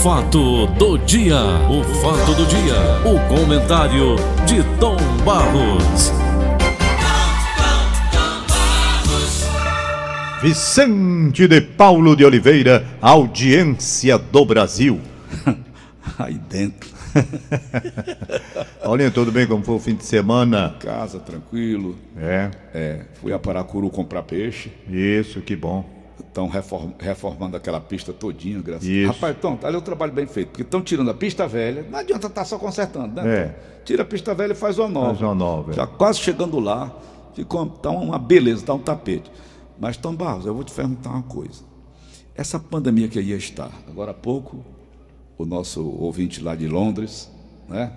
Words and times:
fato 0.00 0.66
do 0.78 0.96
dia, 0.98 1.36
o 1.68 1.84
fato 2.00 2.34
do 2.34 2.46
dia, 2.46 2.74
o 3.04 3.20
comentário 3.28 4.16
de 4.46 4.62
Tom 4.80 4.96
Barros. 5.24 6.10
Vicente 10.42 11.46
de 11.46 11.60
Paulo 11.60 12.16
de 12.16 12.24
Oliveira, 12.24 12.84
audiência 13.00 14.18
do 14.18 14.44
Brasil. 14.44 15.00
Aí 16.18 16.34
dentro. 16.34 16.90
Paulinho, 18.82 19.10
tudo 19.12 19.30
bem? 19.30 19.46
Como 19.46 19.62
foi 19.62 19.74
o 19.74 19.78
fim 19.78 19.94
de 19.94 20.04
semana? 20.04 20.74
Casa, 20.80 21.20
tranquilo. 21.20 21.96
É, 22.16 22.50
É, 22.74 23.00
fui 23.20 23.32
a 23.32 23.38
Paracuru 23.38 23.88
comprar 23.90 24.22
peixe. 24.22 24.72
isso, 24.90 25.40
que 25.42 25.54
bom. 25.54 25.84
Estão 26.20 26.48
reform- 26.48 26.92
reformando 26.98 27.56
aquela 27.56 27.80
pista 27.80 28.12
todinha, 28.12 28.60
graças 28.62 28.86
a. 28.88 28.90
Deus. 28.90 29.14
Rapaz, 29.14 29.36
então, 29.38 29.58
ali 29.62 29.74
é 29.74 29.78
um 29.78 29.82
trabalho 29.82 30.12
bem 30.12 30.26
feito. 30.26 30.48
Porque 30.48 30.62
estão 30.62 30.80
tirando 30.80 31.10
a 31.10 31.14
pista 31.14 31.46
velha. 31.46 31.86
Não 31.90 31.98
adianta 31.98 32.26
estar 32.26 32.44
só 32.44 32.58
consertando, 32.58 33.20
né? 33.20 33.28
É. 33.36 33.54
Tira 33.84 34.02
a 34.02 34.06
pista 34.06 34.34
velha 34.34 34.52
e 34.52 34.54
faz 34.54 34.78
uma 34.78 34.88
nova. 34.88 35.08
Faz 35.08 35.20
uma 35.22 35.34
nova, 35.34 35.72
é. 35.72 35.74
Já 35.74 35.86
quase 35.86 36.20
chegando 36.20 36.58
lá, 36.58 36.94
ficou 37.34 37.66
tá 37.66 37.90
uma 37.90 38.18
beleza, 38.18 38.64
tá 38.64 38.74
um 38.74 38.78
tapete. 38.78 39.30
Mas, 39.78 39.96
Tom 39.96 40.14
Barros, 40.14 40.46
eu 40.46 40.54
vou 40.54 40.64
te 40.64 40.72
perguntar 40.72 41.10
uma 41.10 41.22
coisa. 41.22 41.64
Essa 42.34 42.58
pandemia 42.58 43.08
que 43.08 43.20
ia 43.20 43.36
estar, 43.36 43.70
agora 43.88 44.12
há 44.12 44.14
pouco, 44.14 44.64
o 45.36 45.44
nosso 45.44 45.84
ouvinte 45.84 46.42
lá 46.42 46.54
de 46.54 46.66
Londres, 46.68 47.30
né? 47.68 47.92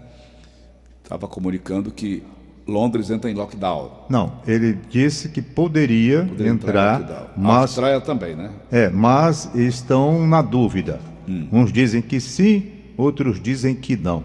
Estava 1.03 1.27
comunicando 1.27 1.91
que 1.91 2.23
Londres 2.67 3.11
entra 3.11 3.29
em 3.29 3.33
lockdown. 3.33 4.05
Não, 4.09 4.41
ele 4.47 4.73
disse 4.89 5.29
que 5.29 5.41
poderia, 5.41 6.25
Poderia 6.25 6.51
em 6.51 6.55
entrar, 6.55 6.99
lockdown. 6.99 7.27
A 7.27 7.33
mas, 7.37 7.61
Austrália 7.61 8.01
também, 8.01 8.35
né? 8.35 8.51
é, 8.71 8.89
mas 8.89 9.53
estão 9.53 10.25
na 10.27 10.41
dúvida. 10.41 10.99
Hum. 11.27 11.47
Uns 11.51 11.71
dizem 11.71 12.01
que 12.01 12.19
sim, 12.19 12.71
outros 12.97 13.41
dizem 13.41 13.75
que 13.75 13.95
não. 13.95 14.23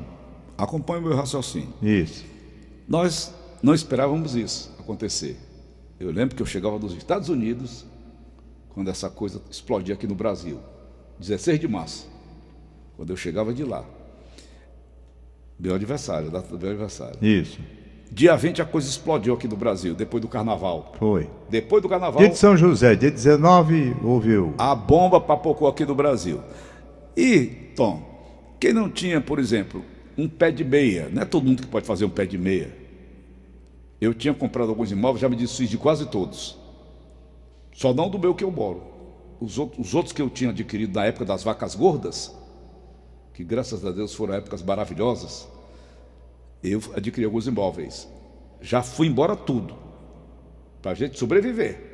Acompanhe 0.57 1.01
o 1.01 1.09
meu 1.09 1.17
raciocínio. 1.17 1.73
Isso. 1.83 2.25
Nós 2.89 3.35
não 3.63 3.75
esperávamos 3.75 4.35
isso 4.35 4.75
acontecer. 4.79 5.37
Eu 5.99 6.11
lembro 6.11 6.35
que 6.35 6.43
eu 6.43 6.47
chegava 6.47 6.79
dos 6.79 6.95
Estados 6.95 7.29
Unidos 7.29 7.85
quando 8.71 8.89
essa 8.89 9.11
coisa 9.11 9.43
explodia 9.51 9.95
aqui 9.95 10.07
no 10.07 10.15
Brasil. 10.15 10.59
16 11.19 11.61
de 11.61 11.69
março. 11.69 12.09
Quando 12.97 13.11
eu 13.11 13.17
chegava 13.17 13.53
de 13.53 13.65
lá. 13.65 13.85
Meu 15.59 15.75
aniversário, 15.75 16.31
data 16.31 16.49
do 16.49 16.59
meu 16.59 16.71
aniversário. 16.71 17.19
Isso. 17.23 17.59
Dia 18.13 18.35
20 18.37 18.61
a 18.61 18.65
coisa 18.65 18.89
explodiu 18.89 19.35
aqui 19.35 19.47
no 19.47 19.57
Brasil, 19.57 19.95
depois 19.95 20.21
do 20.21 20.29
carnaval. 20.29 20.93
Foi. 20.99 21.29
Depois 21.49 21.81
do 21.81 21.89
carnaval, 21.89 22.19
Dia 22.19 22.31
de 22.31 22.37
São 22.37 22.57
José, 22.57 22.97
dia 22.97 23.11
19, 23.11 23.97
houve 24.03 24.37
o. 24.37 24.55
a 24.59 24.75
bomba 24.75 25.21
papocou 25.21 25.69
aqui 25.69 25.85
no 25.85 25.95
Brasil. 25.95 26.41
E, 27.17 27.47
Tom, 27.77 28.03
quem 28.59 28.73
não 28.73 28.91
tinha, 28.91 29.21
por 29.21 29.39
exemplo, 29.39 29.85
um 30.19 30.29
pé 30.29 30.51
de 30.51 30.65
meia, 30.65 31.09
não 31.13 31.23
é 31.23 31.25
todo 31.25 31.47
mundo 31.47 31.63
que 31.63 31.69
pode 31.69 31.87
fazer 31.87 32.05
um 32.05 32.11
pé 32.11 32.27
de 32.27 32.37
meia. 32.37 32.77
Eu 34.01 34.13
tinha 34.13 34.35
comprado 34.35 34.71
alguns 34.71 34.91
imóveis, 34.91 35.21
já 35.21 35.29
me 35.29 35.37
desfiz 35.37 35.71
de 35.71 35.79
quase 35.79 36.07
todos. 36.07 36.59
Só 37.73 37.95
não 37.95 38.11
do 38.11 38.19
meu 38.19 38.35
que 38.35 38.43
eu 38.43 38.51
moro. 38.51 38.83
Os 39.41 39.57
outros 39.95 40.13
que 40.13 40.21
eu 40.21 40.29
tinha 40.29 40.51
adquirido 40.51 40.95
na 40.95 41.07
época 41.07 41.25
das 41.25 41.43
vacas 41.45 41.75
gordas, 41.75 42.35
que 43.33 43.45
graças 43.45 43.85
a 43.87 43.91
Deus 43.91 44.15
foram 44.15 44.35
épocas 44.35 44.63
maravilhosas, 44.63 45.49
eu 46.63 46.81
adquiri 46.95 47.25
alguns 47.25 47.47
imóveis. 47.47 48.09
Já 48.61 48.83
fui 48.83 49.07
embora 49.07 49.35
tudo, 49.35 49.75
para 50.83 50.93
a 50.93 50.95
gente 50.95 51.19
sobreviver. 51.19 51.91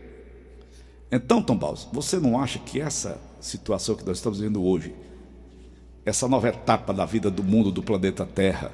Então, 1.11 1.43
Tom 1.43 1.57
Baus, 1.57 1.89
você 1.93 2.19
não 2.19 2.41
acha 2.41 2.59
que 2.59 2.81
essa 2.81 3.21
situação 3.41 3.95
que 3.95 4.05
nós 4.05 4.17
estamos 4.17 4.41
vivendo 4.41 4.65
hoje, 4.65 4.95
essa 6.05 6.27
nova 6.27 6.49
etapa 6.49 6.93
da 6.93 7.05
vida 7.05 7.31
do 7.31 7.45
mundo, 7.45 7.71
do 7.71 7.83
planeta 7.83 8.27
Terra, 8.27 8.73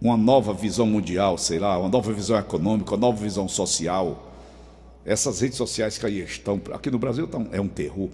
uma 0.00 0.16
nova 0.16 0.52
visão 0.52 0.86
mundial, 0.86 1.38
sei 1.38 1.58
lá, 1.58 1.78
uma 1.78 1.88
nova 1.88 2.12
visão 2.12 2.38
econômica, 2.38 2.90
uma 2.92 2.98
nova 2.98 3.16
visão 3.16 3.48
social, 3.48 4.32
essas 5.04 5.40
redes 5.40 5.56
sociais 5.56 5.98
que 5.98 6.06
aí 6.06 6.20
estão, 6.20 6.60
aqui 6.72 6.90
no 6.90 6.98
Brasil 6.98 7.26
tá 7.26 7.38
é 7.52 7.60
um 7.60 7.68
terror. 7.68 8.08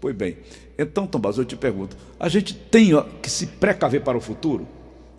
Pois 0.00 0.14
bem, 0.14 0.38
então, 0.78 1.06
Tom 1.06 1.18
Baus, 1.18 1.38
eu 1.38 1.44
te 1.44 1.56
pergunto, 1.56 1.96
a 2.18 2.28
gente 2.28 2.54
tem 2.54 2.90
que 3.20 3.30
se 3.30 3.46
precaver 3.46 4.02
para 4.02 4.16
o 4.16 4.20
futuro? 4.20 4.66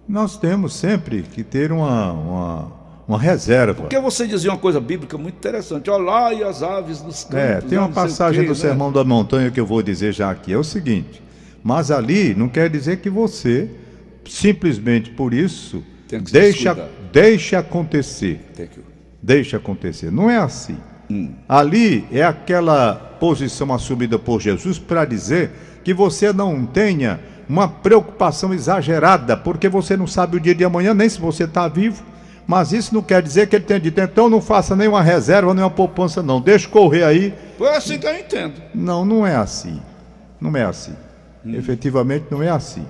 Nós 0.07 0.37
temos 0.37 0.73
sempre 0.73 1.23
que 1.23 1.43
ter 1.43 1.71
uma, 1.71 2.13
uma, 2.13 2.71
uma 3.07 3.19
reserva. 3.19 3.81
Porque 3.81 3.99
você 3.99 4.25
dizia 4.25 4.51
uma 4.51 4.57
coisa 4.57 4.79
bíblica 4.79 5.17
muito 5.17 5.35
interessante, 5.35 5.89
olha 5.89 6.33
e 6.33 6.43
as 6.43 6.63
aves 6.63 7.01
dos 7.01 7.23
campos. 7.23 7.39
É, 7.39 7.61
tem 7.61 7.77
uma 7.77 7.85
sei 7.85 7.91
o 7.91 7.95
passagem 7.95 8.41
quê, 8.41 8.47
do 8.47 8.53
né? 8.53 8.59
Sermão 8.59 8.91
da 8.91 9.03
Montanha 9.03 9.51
que 9.51 9.59
eu 9.59 9.65
vou 9.65 9.81
dizer 9.81 10.13
já 10.13 10.31
aqui. 10.31 10.53
É 10.53 10.57
o 10.57 10.63
seguinte: 10.63 11.21
mas 11.61 11.91
ali 11.91 12.33
não 12.33 12.47
quer 12.47 12.69
dizer 12.69 12.97
que 12.97 13.09
você, 13.09 13.69
simplesmente 14.25 15.09
por 15.09 15.33
isso, 15.33 15.83
deixa, 16.31 16.89
deixa 17.11 17.59
acontecer. 17.59 18.39
Deixa 19.21 19.57
acontecer. 19.57 20.11
Não 20.11 20.29
é 20.29 20.37
assim. 20.37 20.77
Ali 21.47 22.05
é 22.11 22.23
aquela 22.23 22.95
posição 23.19 23.73
assumida 23.73 24.19
por 24.19 24.41
Jesus 24.41 24.77
para 24.77 25.05
dizer 25.05 25.51
que 25.83 25.93
você 25.93 26.31
não 26.33 26.65
tenha 26.65 27.19
uma 27.49 27.67
preocupação 27.67 28.53
exagerada, 28.53 29.37
porque 29.37 29.69
você 29.69 29.95
não 29.95 30.07
sabe 30.07 30.37
o 30.37 30.39
dia 30.39 30.53
de 30.55 30.63
amanhã, 30.65 30.93
nem 30.93 31.07
se 31.07 31.19
você 31.19 31.45
está 31.45 31.67
vivo. 31.67 32.03
Mas 32.45 32.71
isso 32.71 32.93
não 32.95 33.01
quer 33.01 33.21
dizer 33.21 33.47
que 33.47 33.57
ele 33.57 33.65
tenha 33.65 33.79
dito, 33.79 33.99
então 33.99 34.29
não 34.29 34.41
faça 34.41 34.73
nenhuma 34.75 35.01
reserva, 35.01 35.53
nenhuma 35.53 35.69
poupança, 35.69 36.23
não. 36.23 36.39
Deixa 36.39 36.67
correr 36.69 37.03
aí. 37.03 37.33
Foi 37.57 37.69
assim 37.75 37.99
que 37.99 38.07
eu 38.07 38.15
entendo. 38.17 38.53
Não, 38.73 39.03
não 39.03 39.27
é 39.27 39.35
assim. 39.35 39.81
Não 40.39 40.55
é 40.55 40.63
assim. 40.63 40.93
Efetivamente 41.45 42.25
não 42.31 42.41
é 42.41 42.49
assim. 42.49 42.85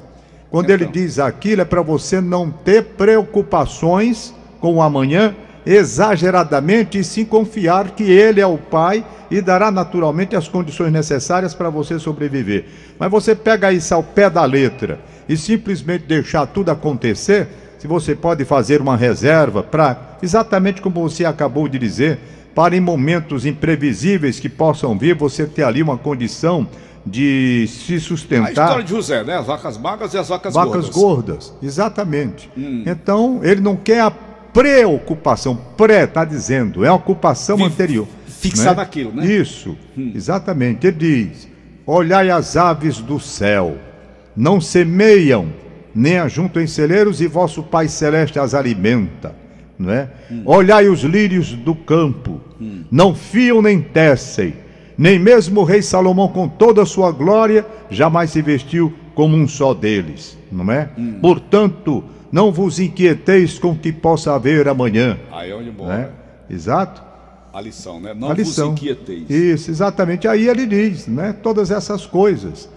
Quando 0.51 0.69
ele 0.69 0.83
Então. 0.83 0.93
diz 0.93 1.17
aquilo, 1.19 1.61
é 1.61 1.65
para 1.65 1.81
você 1.81 2.21
não 2.21 2.49
ter 2.51 2.83
preocupações 2.83 4.33
com 4.59 4.75
o 4.75 4.81
amanhã 4.81 5.35
exageradamente 5.67 6.97
e 6.99 7.03
sim 7.03 7.25
confiar 7.25 7.91
que 7.91 8.03
ele 8.03 8.39
é 8.39 8.47
o 8.47 8.57
Pai 8.57 9.03
e 9.29 9.41
dará 9.41 9.69
naturalmente 9.69 10.35
as 10.35 10.47
condições 10.47 10.91
necessárias 10.91 11.53
para 11.53 11.69
você 11.69 11.99
sobreviver. 11.99 12.65
Mas 12.97 13.11
você 13.11 13.35
pega 13.35 13.71
isso 13.73 13.93
ao 13.93 14.01
pé 14.01 14.29
da 14.29 14.45
letra 14.45 14.99
e 15.27 15.35
simplesmente 15.35 16.05
deixar 16.05 16.45
tudo 16.47 16.69
acontecer, 16.71 17.47
se 17.77 17.85
você 17.87 18.15
pode 18.15 18.45
fazer 18.45 18.81
uma 18.81 18.95
reserva 18.95 19.61
para, 19.61 20.17
exatamente 20.23 20.81
como 20.81 21.01
você 21.01 21.25
acabou 21.25 21.67
de 21.67 21.77
dizer, 21.77 22.17
para 22.55 22.75
em 22.75 22.79
momentos 22.79 23.45
imprevisíveis 23.45 24.39
que 24.39 24.49
possam 24.49 24.97
vir, 24.97 25.13
você 25.15 25.45
ter 25.45 25.63
ali 25.63 25.83
uma 25.83 25.97
condição 25.97 26.65
de 27.05 27.67
se 27.69 27.95
A 27.95 27.99
sustentar. 27.99 28.49
história 28.49 28.83
de 28.83 28.89
José, 28.89 29.23
né? 29.23 29.37
As 29.37 29.45
vacas 29.45 29.77
magras 29.77 30.13
e 30.13 30.17
as 30.17 30.27
vacas, 30.27 30.53
Vacas 30.53 30.89
gordas. 30.89 30.89
gordas, 30.89 31.53
exatamente. 31.61 32.49
Hum. 32.57 32.83
Então, 32.85 33.39
ele 33.43 33.61
não 33.61 33.75
quer 33.75 34.01
a 34.01 34.11
preocupação, 34.53 35.55
pré, 35.75 36.03
está 36.03 36.25
dizendo, 36.25 36.83
é 36.83 36.87
a 36.87 36.93
ocupação 36.93 37.63
anterior. 37.63 38.07
fixar 38.27 38.75
naquilo, 38.75 39.11
né? 39.13 39.25
Isso, 39.25 39.77
exatamente. 39.97 40.87
Ele 40.87 40.97
diz: 40.97 41.47
Olhai 41.85 42.29
as 42.29 42.57
aves 42.57 42.99
do 42.99 43.19
céu, 43.19 43.77
não 44.35 44.59
semeiam, 44.59 45.47
nem 45.93 46.17
ajuntam 46.17 46.61
em 46.61 46.67
celeiros, 46.67 47.21
e 47.21 47.27
vosso 47.27 47.63
Pai 47.63 47.87
Celeste 47.87 48.39
as 48.39 48.53
alimenta. 48.53 49.35
Não 49.79 49.91
é? 49.91 50.09
Olhai 50.43 50.89
os 50.89 51.01
lírios 51.01 51.53
do 51.53 51.75
campo, 51.75 52.41
não 52.91 53.13
fiam 53.13 53.61
nem 53.61 53.79
tecem, 53.79 54.55
nem 54.97 55.19
mesmo 55.19 55.61
o 55.61 55.63
rei 55.63 55.81
Salomão, 55.83 56.27
com 56.27 56.47
toda 56.47 56.81
a 56.81 56.85
sua 56.85 57.11
glória, 57.11 57.63
jamais 57.89 58.31
se 58.31 58.41
vestiu 58.41 58.91
como 59.17 59.35
um 59.35 59.47
só 59.47 59.73
deles. 59.73 60.37
Não 60.51 60.71
é? 60.71 60.91
Portanto, 61.19 62.03
não 62.31 62.51
vos 62.51 62.79
inquieteis 62.79 63.57
com 63.57 63.71
o 63.71 63.75
que 63.75 63.91
possa 63.91 64.35
haver 64.35 64.67
amanhã. 64.67 65.17
Aí 65.31 65.49
é 65.49 65.55
onde 65.55 65.71
Né? 65.71 65.75
mora 65.75 66.13
Exato 66.47 67.01
a 67.51 67.59
lição, 67.59 67.99
né? 67.99 68.13
Não 68.13 68.29
a 68.29 68.35
lição. 68.35 68.69
vos 68.69 68.79
inquieteis. 68.79 69.27
Isso, 69.27 69.71
exatamente. 69.71 70.27
Aí 70.27 70.47
ele 70.47 70.67
diz, 70.67 71.07
né? 71.07 71.33
Todas 71.33 71.71
essas 71.71 72.05
coisas. 72.05 72.69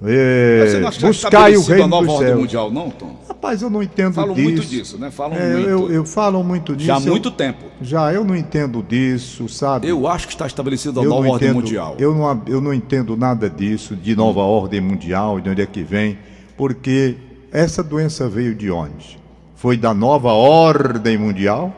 Mas 0.00 0.10
É, 0.12 0.66
você 0.66 0.80
não 0.80 0.88
acha 0.88 0.98
que 0.98 1.06
está 1.06 1.28
buscai 1.28 1.56
o 1.56 1.62
reino 1.62 1.84
a 1.84 1.86
nova 1.88 2.06
dos 2.06 2.14
ordem 2.14 2.28
céus. 2.28 2.40
mundial, 2.40 2.70
não, 2.72 2.88
Tom? 2.90 3.16
Rapaz, 3.28 3.60
eu 3.60 3.68
não 3.68 3.82
entendo 3.82 4.14
Falam 4.14 4.34
disso. 4.34 4.48
muito 4.50 4.66
disso, 4.66 4.98
né? 4.98 5.10
Falam 5.10 5.36
É, 5.38 5.52
muito. 5.54 5.68
Eu, 5.68 5.90
eu 5.92 6.04
falo 6.06 6.42
muito 6.42 6.74
disso. 6.74 6.86
Já 6.86 6.96
há 6.96 7.00
eu- 7.00 7.06
muito 7.10 7.30
tempo. 7.30 7.64
Já, 7.82 8.12
eu 8.12 8.24
não 8.24 8.34
entendo 8.34 8.82
disso, 8.82 9.46
sabe? 9.48 9.88
Eu 9.88 10.06
acho 10.08 10.26
que 10.26 10.32
está 10.32 10.46
estabelecida 10.46 11.00
a 11.00 11.04
nova 11.04 11.28
ordem 11.28 11.52
mundial. 11.52 11.96
Eu 11.98 12.14
não, 12.14 12.42
eu 12.46 12.60
não 12.62 12.72
entendo 12.72 13.14
nada 13.16 13.48
disso, 13.50 13.94
de 13.94 14.16
nova 14.16 14.40
ordem 14.40 14.80
mundial, 14.80 15.38
de 15.38 15.50
onde 15.50 15.60
é 15.62 15.66
que 15.66 15.82
vem, 15.82 16.18
porque 16.56 17.16
essa 17.52 17.82
doença 17.82 18.26
veio 18.28 18.54
de 18.54 18.70
onde? 18.70 19.18
Foi 19.54 19.76
da 19.76 19.92
nova 19.92 20.32
ordem 20.32 21.18
mundial? 21.18 21.74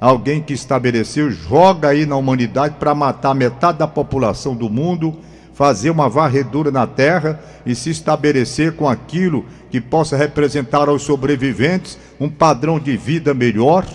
Alguém 0.00 0.40
que 0.40 0.52
estabeleceu, 0.52 1.30
joga 1.30 1.88
aí 1.88 2.04
na 2.06 2.14
humanidade 2.16 2.76
para 2.78 2.94
matar 2.94 3.34
metade 3.34 3.78
da 3.78 3.86
população 3.88 4.54
do 4.54 4.68
mundo, 4.70 5.14
fazer 5.54 5.90
uma 5.90 6.08
varredura 6.08 6.70
na 6.70 6.86
terra 6.86 7.40
e 7.64 7.74
se 7.74 7.90
estabelecer 7.90 8.74
com 8.74 8.88
aquilo 8.88 9.44
que 9.70 9.80
possa 9.80 10.16
representar 10.16 10.88
aos 10.88 11.02
sobreviventes 11.02 11.98
um 12.20 12.28
padrão 12.28 12.78
de 12.78 12.96
vida 12.96 13.32
melhor, 13.32 13.86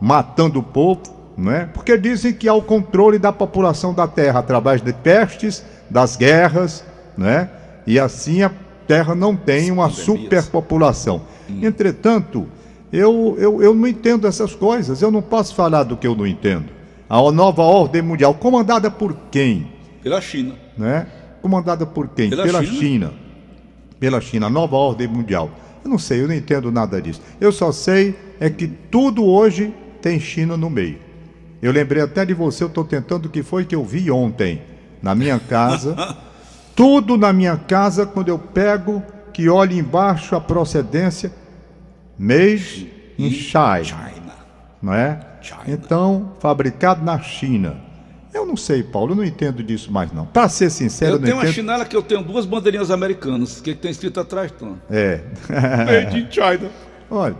matando 0.00 0.58
o 0.58 0.62
povo, 0.62 1.02
não 1.36 1.52
é? 1.52 1.66
Porque 1.66 1.96
dizem 1.96 2.32
que 2.32 2.48
há 2.48 2.54
o 2.54 2.62
controle 2.62 3.18
da 3.18 3.32
população 3.32 3.94
da 3.94 4.06
terra 4.06 4.40
através 4.40 4.82
de 4.82 4.92
pestes, 4.92 5.64
das 5.88 6.16
guerras, 6.16 6.84
não 7.16 7.28
é? 7.28 7.48
E 7.86 7.98
assim 7.98 8.42
a 8.42 8.50
Terra 8.88 9.14
não 9.14 9.36
tem 9.36 9.70
uma 9.70 9.90
superpopulação. 9.90 11.20
Entretanto, 11.62 12.46
eu, 12.90 13.36
eu, 13.38 13.62
eu 13.62 13.74
não 13.74 13.86
entendo 13.86 14.26
essas 14.26 14.54
coisas, 14.54 15.02
eu 15.02 15.10
não 15.10 15.20
posso 15.20 15.54
falar 15.54 15.82
do 15.82 15.94
que 15.94 16.06
eu 16.06 16.16
não 16.16 16.26
entendo. 16.26 16.70
A 17.08 17.20
nova 17.30 17.62
ordem 17.62 18.00
mundial, 18.00 18.32
comandada 18.32 18.90
por 18.90 19.14
quem? 19.30 19.70
Pela 20.08 20.20
China. 20.22 20.54
Né? 20.76 21.06
Comandada 21.42 21.84
por 21.84 22.08
quem? 22.08 22.30
Pela 22.30 22.42
Pela 22.44 22.64
China. 22.64 22.80
China. 22.80 23.12
Pela 24.00 24.20
China, 24.22 24.46
a 24.46 24.50
nova 24.50 24.74
ordem 24.74 25.06
mundial. 25.06 25.50
Eu 25.84 25.90
não 25.90 25.98
sei, 25.98 26.22
eu 26.22 26.28
não 26.28 26.34
entendo 26.34 26.72
nada 26.72 27.00
disso. 27.00 27.20
Eu 27.38 27.52
só 27.52 27.70
sei 27.70 28.16
é 28.40 28.48
que 28.48 28.66
tudo 28.66 29.26
hoje 29.26 29.74
tem 30.00 30.18
China 30.18 30.56
no 30.56 30.70
meio. 30.70 30.98
Eu 31.60 31.72
lembrei 31.72 32.02
até 32.02 32.24
de 32.24 32.32
você, 32.32 32.64
eu 32.64 32.68
estou 32.68 32.84
tentando 32.84 33.26
o 33.26 33.28
que 33.28 33.42
foi 33.42 33.66
que 33.66 33.74
eu 33.74 33.84
vi 33.84 34.10
ontem 34.10 34.62
na 35.02 35.14
minha 35.14 35.38
casa. 35.38 35.94
tudo 36.74 37.18
na 37.18 37.30
minha 37.30 37.56
casa, 37.56 38.06
quando 38.06 38.28
eu 38.28 38.38
pego, 38.38 39.02
que 39.34 39.48
olho 39.48 39.74
embaixo 39.74 40.34
a 40.34 40.40
procedência, 40.40 41.30
made 42.16 42.90
in 43.18 43.30
China, 43.30 43.84
China. 43.84 44.34
não 44.80 44.94
é? 44.94 45.20
China. 45.42 45.60
Então, 45.66 46.32
fabricado 46.40 47.04
na 47.04 47.20
China. 47.20 47.87
Eu 48.32 48.44
não 48.46 48.56
sei, 48.56 48.82
Paulo, 48.82 49.12
eu 49.12 49.16
não 49.16 49.24
entendo 49.24 49.62
disso 49.62 49.90
mais 49.90 50.12
não. 50.12 50.26
Para 50.26 50.48
ser 50.48 50.70
sincero, 50.70 51.12
Eu 51.12 51.14
eu 51.16 51.18
não 51.20 51.24
tenho 51.24 51.36
uma 51.36 51.42
entendo. 51.44 51.54
chinela 51.54 51.84
que 51.84 51.96
eu 51.96 52.02
tenho 52.02 52.22
duas 52.22 52.44
bandeirinhas 52.44 52.90
americanas. 52.90 53.60
Que, 53.60 53.74
que 53.74 53.80
tem 53.80 53.90
escrito 53.90 54.20
atrás, 54.20 54.52
Tom? 54.52 54.76
É. 54.90 55.20
Made 56.04 56.18
in 56.20 56.26
China. 56.30 56.70
Olha, 57.10 57.36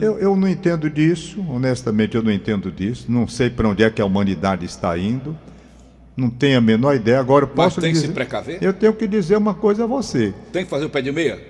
eu, 0.00 0.18
eu 0.18 0.36
não 0.36 0.48
entendo 0.48 0.90
disso, 0.90 1.44
honestamente 1.48 2.16
eu 2.16 2.22
não 2.22 2.32
entendo 2.32 2.70
disso. 2.72 3.06
Não 3.08 3.26
sei 3.28 3.50
para 3.50 3.68
onde 3.68 3.84
é 3.84 3.90
que 3.90 4.02
a 4.02 4.04
humanidade 4.04 4.64
está 4.66 4.96
indo. 4.98 5.36
Não 6.16 6.28
tenho 6.28 6.58
a 6.58 6.60
menor 6.60 6.94
ideia. 6.96 7.20
Agora 7.20 7.44
eu 7.44 7.48
Mas 7.54 7.56
posso 7.66 7.80
tem 7.80 7.90
que 7.90 7.94
dizer. 7.94 8.08
se 8.08 8.12
precaver? 8.12 8.58
Eu 8.60 8.72
tenho 8.72 8.92
que 8.92 9.06
dizer 9.06 9.36
uma 9.36 9.54
coisa 9.54 9.84
a 9.84 9.86
você. 9.86 10.34
Tem 10.52 10.64
que 10.64 10.70
fazer 10.70 10.84
o 10.86 10.90
pé 10.90 11.00
de 11.00 11.10
meia? 11.12 11.40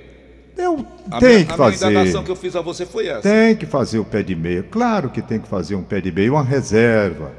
Eu 0.57 0.87
A 1.11 1.19
tenho 1.19 1.33
minha, 1.33 1.45
que 1.47 1.53
a 1.53 1.57
fazer. 1.57 1.87
indagação 1.87 2.23
que 2.23 2.31
eu 2.31 2.37
fiz 2.37 2.55
a 2.55 2.61
você 2.61 2.85
foi 2.85 3.07
essa. 3.09 3.23
Tem 3.23 3.57
que 3.57 3.65
fazer 3.67 3.99
o 3.99 4.05
pé 4.05 4.23
de 4.23 4.37
meia. 4.37 4.63
Claro 4.63 5.09
que 5.09 5.23
tem 5.23 5.41
que 5.41 5.49
fazer 5.49 5.75
um 5.75 5.83
pé 5.83 6.01
de 6.01 6.13
meia, 6.13 6.31
uma 6.31 6.45
reserva. 6.45 7.33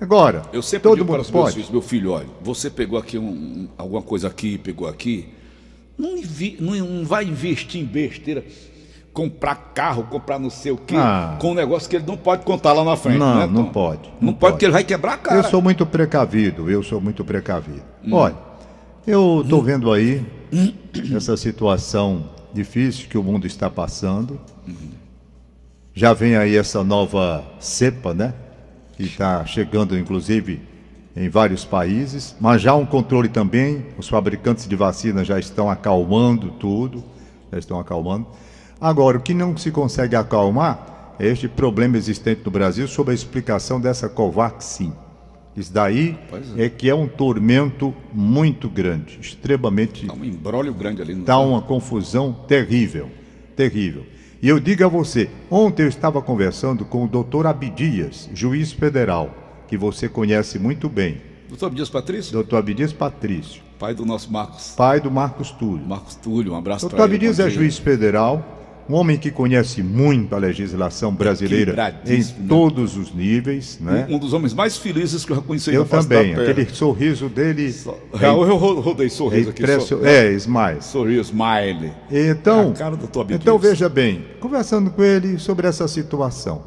Agora, 0.00 0.42
Eu 0.52 0.60
sempre 0.62 0.82
todo 0.90 0.94
digo 0.96 1.06
para 1.06 1.16
mundo 1.16 1.24
os 1.26 1.30
meus 1.30 1.54
filhos, 1.54 1.70
meu 1.70 1.80
filho, 1.82 2.10
olha, 2.12 2.26
você 2.42 2.68
pegou 2.68 2.98
aqui 2.98 3.18
um- 3.18 3.24
um- 3.30 3.68
alguma 3.78 4.02
coisa 4.02 4.28
aqui, 4.28 4.58
pegou 4.58 4.86
aqui, 4.86 5.28
não, 5.96 6.16
invi- 6.18 6.58
não- 6.60 6.74
não 6.74 7.04
vai 7.06 7.24
investir 7.24 7.80
em 7.80 7.84
besteira, 7.84 8.44
comprar 9.12 9.54
carro, 9.74 10.02
comprar 10.04 10.38
não 10.38 10.50
sei 10.50 10.72
o 10.72 10.76
quê, 10.76 10.94
Ah. 10.98 11.36
com 11.40 11.52
um 11.52 11.54
negócio 11.54 11.88
que 11.88 11.96
ele 11.96 12.04
não 12.06 12.18
pode 12.18 12.44
contar 12.44 12.74
lá 12.74 12.84
na 12.84 12.96
frente. 12.96 13.18
Não, 13.18 13.38
né, 13.38 13.46
não 13.46 13.64
pode, 13.66 14.02
Não, 14.20 14.26
não 14.26 14.34
pode, 14.34 14.52
porque 14.52 14.66
ele 14.66 14.72
vai 14.72 14.84
quebrar 14.84 15.14
a 15.14 15.18
cara. 15.18 15.36
Eu 15.38 15.44
sou 15.44 15.62
muito 15.62 15.86
precavido, 15.86 16.70
eu 16.70 16.82
sou 16.82 17.00
muito 17.00 17.24
precavido. 17.24 17.82
Hum. 18.04 18.12
Olha, 18.12 18.36
eu 19.06 19.40
estou 19.42 19.62
vendo 19.62 19.90
aí 19.90 20.22
essa 21.16 21.34
situação 21.38 22.28
difícil 22.52 23.08
que 23.08 23.16
o 23.16 23.22
mundo 23.22 23.46
está 23.46 23.70
passando. 23.70 24.38
Já 25.94 26.12
vem 26.12 26.36
aí 26.36 26.54
essa 26.54 26.84
nova 26.84 27.42
cepa, 27.58 28.12
né? 28.12 28.34
Que 28.96 29.04
está 29.04 29.44
chegando, 29.44 29.98
inclusive, 29.98 30.60
em 31.14 31.28
vários 31.28 31.64
países, 31.64 32.34
mas 32.40 32.60
já 32.60 32.72
há 32.72 32.76
um 32.76 32.86
controle 32.86 33.28
também. 33.28 33.86
Os 33.96 34.08
fabricantes 34.08 34.68
de 34.68 34.76
vacina 34.76 35.24
já 35.24 35.38
estão 35.38 35.70
acalmando 35.70 36.50
tudo, 36.52 37.02
já 37.52 37.58
estão 37.58 37.78
acalmando. 37.78 38.26
Agora, 38.80 39.16
o 39.16 39.20
que 39.20 39.32
não 39.32 39.56
se 39.56 39.70
consegue 39.70 40.14
acalmar 40.14 41.14
é 41.18 41.26
este 41.28 41.48
problema 41.48 41.96
existente 41.96 42.42
no 42.44 42.50
Brasil 42.50 42.86
sobre 42.86 43.12
a 43.12 43.14
explicação 43.14 43.80
dessa 43.80 44.08
Covaxin. 44.08 44.92
Isso 45.56 45.72
daí 45.72 46.18
Pois 46.28 46.58
é. 46.58 46.68
que 46.68 46.90
é 46.90 46.94
um 46.94 47.08
tormento 47.08 47.94
muito 48.12 48.68
grande, 48.68 49.18
extremamente 49.18 50.06
Dá 50.06 50.12
um 50.12 50.24
embrólio 50.24 50.74
grande 50.74 51.00
ali. 51.00 51.14
No 51.14 51.20
Está 51.20 51.38
uma 51.38 51.62
confusão 51.62 52.30
terrível, 52.46 53.10
terrível. 53.56 54.04
E 54.42 54.48
eu 54.48 54.60
digo 54.60 54.84
a 54.84 54.88
você, 54.88 55.30
ontem 55.50 55.84
eu 55.84 55.88
estava 55.88 56.20
conversando 56.20 56.84
com 56.84 57.04
o 57.04 57.08
doutor 57.08 57.46
Abdias, 57.46 58.28
juiz 58.34 58.70
federal, 58.70 59.34
que 59.66 59.78
você 59.78 60.10
conhece 60.10 60.58
muito 60.58 60.90
bem. 60.90 61.22
Doutor 61.48 61.70
Dias 61.70 61.88
Patrício, 61.88 62.32
Doutor 62.32 62.58
Abdias 62.58 62.92
Patrício, 62.92 63.62
pai 63.78 63.94
do 63.94 64.04
nosso 64.04 64.30
Marcos, 64.30 64.74
pai 64.76 65.00
do 65.00 65.10
Marcos 65.10 65.50
Túlio. 65.52 65.86
Marcos 65.86 66.16
Túlio, 66.16 66.52
um 66.52 66.56
abraço 66.56 66.82
Doutor 66.82 66.96
para 66.96 67.06
ele. 67.06 67.14
Abdias 67.14 67.38
bom 67.38 67.44
é 67.44 67.50
juiz 67.50 67.78
federal, 67.78 68.55
um 68.88 68.94
homem 68.94 69.16
que 69.18 69.30
conhece 69.30 69.82
muito 69.82 70.34
a 70.34 70.38
legislação 70.38 71.12
brasileira 71.12 71.94
em 72.06 72.18
né? 72.18 72.24
todos 72.48 72.96
os 72.96 73.12
níveis, 73.12 73.78
né? 73.80 74.06
Um, 74.08 74.14
um 74.14 74.18
dos 74.18 74.32
homens 74.32 74.54
mais 74.54 74.76
felizes 74.76 75.24
que 75.24 75.32
eu 75.32 75.36
já 75.36 75.42
conheci 75.42 75.74
Eu 75.74 75.84
também, 75.84 76.34
aquele 76.34 76.66
sorriso 76.66 77.28
dele 77.28 77.74
É, 78.20 78.26
eu 78.26 78.56
ro- 78.56 78.80
rodei 78.80 79.06
é 79.06 79.10
sorriso 79.10 79.50
aqui. 79.50 79.62
impressionante. 79.62 80.06
sor- 80.06 80.06
É, 80.06 80.32
Ismael. 80.32 80.80
Sorriso, 80.82 81.32
smile. 81.32 81.92
Então, 82.10 82.72
É 83.30 83.34
então 83.34 83.58
veja 83.58 83.88
bem, 83.88 84.24
conversando 84.40 84.90
com 84.90 85.02
ele 85.02 85.38
sobre 85.38 85.66
essa 85.66 85.88
situação. 85.88 86.62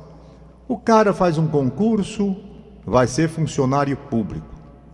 O 0.67 0.77
cara 0.77 1.13
faz 1.13 1.37
um 1.37 1.47
concurso, 1.47 2.35
vai 2.85 3.07
ser 3.07 3.29
funcionário 3.29 3.95
público, 3.95 4.45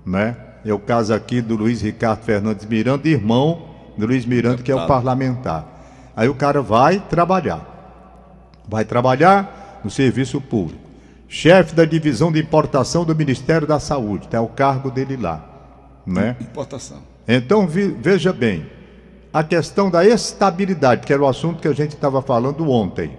né? 0.05 0.37
É 0.63 0.73
o 0.73 0.79
caso 0.79 1.13
aqui 1.13 1.41
do 1.41 1.55
Luiz 1.55 1.81
Ricardo 1.81 2.23
Fernandes 2.23 2.65
Miranda, 2.65 3.07
irmão 3.07 3.67
do 3.97 4.05
Luiz 4.05 4.25
Miranda, 4.25 4.61
que 4.63 4.71
é 4.71 4.75
o 4.75 4.87
parlamentar. 4.87 5.74
Aí 6.15 6.29
o 6.29 6.35
cara 6.35 6.61
vai 6.61 6.99
trabalhar. 6.99 7.73
Vai 8.67 8.85
trabalhar 8.85 9.81
no 9.83 9.89
serviço 9.89 10.39
público. 10.39 10.81
Chefe 11.27 11.75
da 11.75 11.85
divisão 11.85 12.31
de 12.31 12.39
importação 12.39 13.03
do 13.03 13.15
Ministério 13.15 13.67
da 13.67 13.79
Saúde, 13.79 14.27
tá 14.27 14.39
o 14.41 14.47
cargo 14.47 14.89
dele 14.91 15.17
lá, 15.17 15.43
né? 16.05 16.35
Importação. 16.39 16.99
Então 17.27 17.67
veja 17.67 18.31
bem, 18.31 18.65
a 19.33 19.43
questão 19.43 19.89
da 19.89 20.05
estabilidade, 20.05 21.05
que 21.05 21.11
era 21.11 21.21
o 21.21 21.27
assunto 21.27 21.61
que 21.61 21.67
a 21.67 21.73
gente 21.73 21.95
estava 21.95 22.21
falando 22.21 22.69
ontem. 22.69 23.17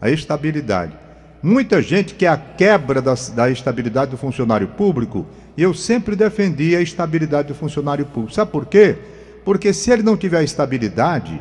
A 0.00 0.10
estabilidade. 0.10 0.92
Muita 1.42 1.80
gente 1.80 2.14
quer 2.14 2.28
a 2.28 2.36
quebra 2.36 3.00
da, 3.00 3.14
da 3.34 3.48
estabilidade 3.48 4.10
do 4.10 4.16
funcionário 4.16 4.68
público, 4.68 5.24
e 5.56 5.62
eu 5.62 5.72
sempre 5.72 6.16
defendi 6.16 6.74
a 6.76 6.80
estabilidade 6.80 7.48
do 7.48 7.54
funcionário 7.54 8.04
público. 8.04 8.34
Sabe 8.34 8.50
por 8.50 8.66
quê? 8.66 8.98
Porque 9.44 9.72
se 9.72 9.90
ele 9.90 10.02
não 10.02 10.16
tiver 10.16 10.42
estabilidade, 10.42 11.40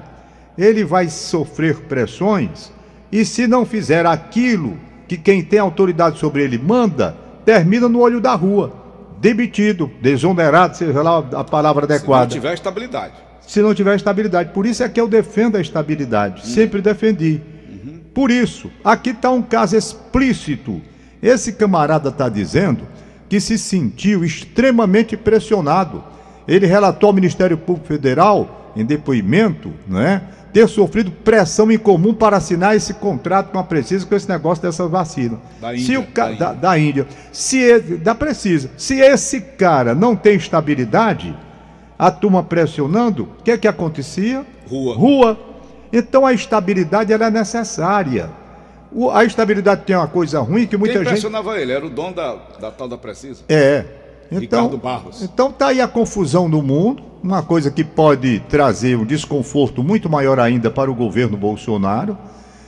ele 0.58 0.84
vai 0.84 1.10
sofrer 1.10 1.82
pressões, 1.82 2.72
e 3.12 3.24
se 3.26 3.48
não 3.48 3.66
fizer 3.66 4.06
aquilo 4.06 4.78
que 5.08 5.18
quem 5.18 5.44
tem 5.44 5.60
autoridade 5.60 6.20
sobre 6.20 6.44
ele 6.44 6.58
manda, 6.58 7.16
termina 7.46 7.88
no 7.90 8.00
olho 8.00 8.20
da 8.20 8.34
rua 8.34 8.84
demitido, 9.24 9.90
desonerado, 10.02 10.76
seja 10.76 11.02
lá 11.02 11.20
a 11.20 11.46
palavra 11.46 11.84
Se 11.84 11.88
não 11.88 11.96
adequada. 11.96 12.32
tiver 12.32 12.54
estabilidade. 12.54 13.14
Se 13.40 13.62
não 13.62 13.74
tiver 13.74 13.96
estabilidade. 13.96 14.50
Por 14.52 14.66
isso 14.66 14.84
é 14.84 14.90
que 14.90 15.00
eu 15.00 15.08
defendo 15.08 15.56
a 15.56 15.62
estabilidade. 15.62 16.46
Sempre 16.46 16.82
defendi. 16.82 17.40
Por 18.14 18.30
isso, 18.30 18.70
aqui 18.84 19.12
está 19.12 19.32
um 19.32 19.42
caso 19.42 19.78
explícito. 19.78 20.82
Esse 21.22 21.54
camarada 21.54 22.10
está 22.10 22.28
dizendo 22.28 22.84
que 23.30 23.40
se 23.40 23.58
sentiu 23.58 24.26
extremamente 24.26 25.16
pressionado. 25.16 26.04
Ele 26.46 26.66
relatou 26.66 27.08
ao 27.08 27.14
Ministério 27.14 27.58
Público 27.58 27.88
Federal, 27.88 28.74
em 28.76 28.86
depoimento, 28.86 29.72
né, 29.88 30.22
ter 30.54 30.68
sofrido 30.70 31.10
pressão 31.12 31.72
incomum 31.72 32.14
para 32.14 32.38
assinar 32.38 32.76
esse 32.76 32.94
contrato 32.94 33.52
com 33.52 33.58
a 33.60 33.64
Precisa 33.64 34.06
com 34.06 34.14
esse 34.16 34.30
negócio 34.30 34.62
dessa 34.64 34.88
vacina. 34.88 35.40
Da 35.60 35.70
Se 35.76 35.82
Índia, 35.82 36.00
o 36.00 36.08
ca- 36.08 36.30
da 36.30 36.36
da, 36.36 36.54
da 36.54 36.78
Índia. 36.80 37.08
Se 37.32 37.58
ele, 37.60 37.98
da 37.98 38.14
Precisa. 38.14 38.70
Se 38.78 39.00
esse 39.00 39.42
cara 39.42 39.96
não 39.96 40.16
tem 40.16 40.36
estabilidade, 40.36 41.36
a 41.98 42.12
turma 42.12 42.44
pressionando, 42.44 43.24
o 43.40 43.44
que 43.44 43.52
é 43.52 43.58
que 43.58 43.68
acontecia? 43.68 44.46
Rua. 44.70 44.96
Rua. 44.96 45.40
Então 45.92 46.26
a 46.26 46.34
estabilidade 46.34 47.12
ela 47.12 47.26
é 47.26 47.32
necessária. 47.32 48.30
O- 48.92 49.10
a 49.10 49.26
estabilidade 49.26 49.82
tem 49.86 49.96
uma 49.96 50.08
coisa 50.08 50.40
ruim 50.40 50.68
que 50.68 50.78
muita 50.78 50.94
Quem 50.94 51.02
gente. 51.04 51.12
pressionava 51.14 51.60
ele? 51.60 51.72
Era 51.72 51.84
o 51.86 51.90
dono 51.90 52.14
da, 52.14 52.36
da 52.62 52.70
tal 52.72 52.88
da 52.88 52.98
Precisa? 52.98 53.42
É. 53.50 53.86
Então, 54.42 54.64
Ricardo 54.64 54.78
Barros. 54.78 55.22
então 55.22 55.52
tá 55.52 55.68
aí 55.68 55.82
a 55.82 55.88
confusão 55.88 56.48
no 56.48 56.62
mundo, 56.62 57.04
uma 57.22 57.44
coisa 57.44 57.70
que 57.70 57.84
pode 57.84 58.40
trazer 58.50 58.98
um 58.98 59.06
desconforto 59.06 59.84
muito 59.84 60.10
maior 60.10 60.40
ainda 60.40 60.70
para 60.72 60.90
o 60.92 60.96
governo 60.96 61.38
Bolsonaro, 61.38 62.18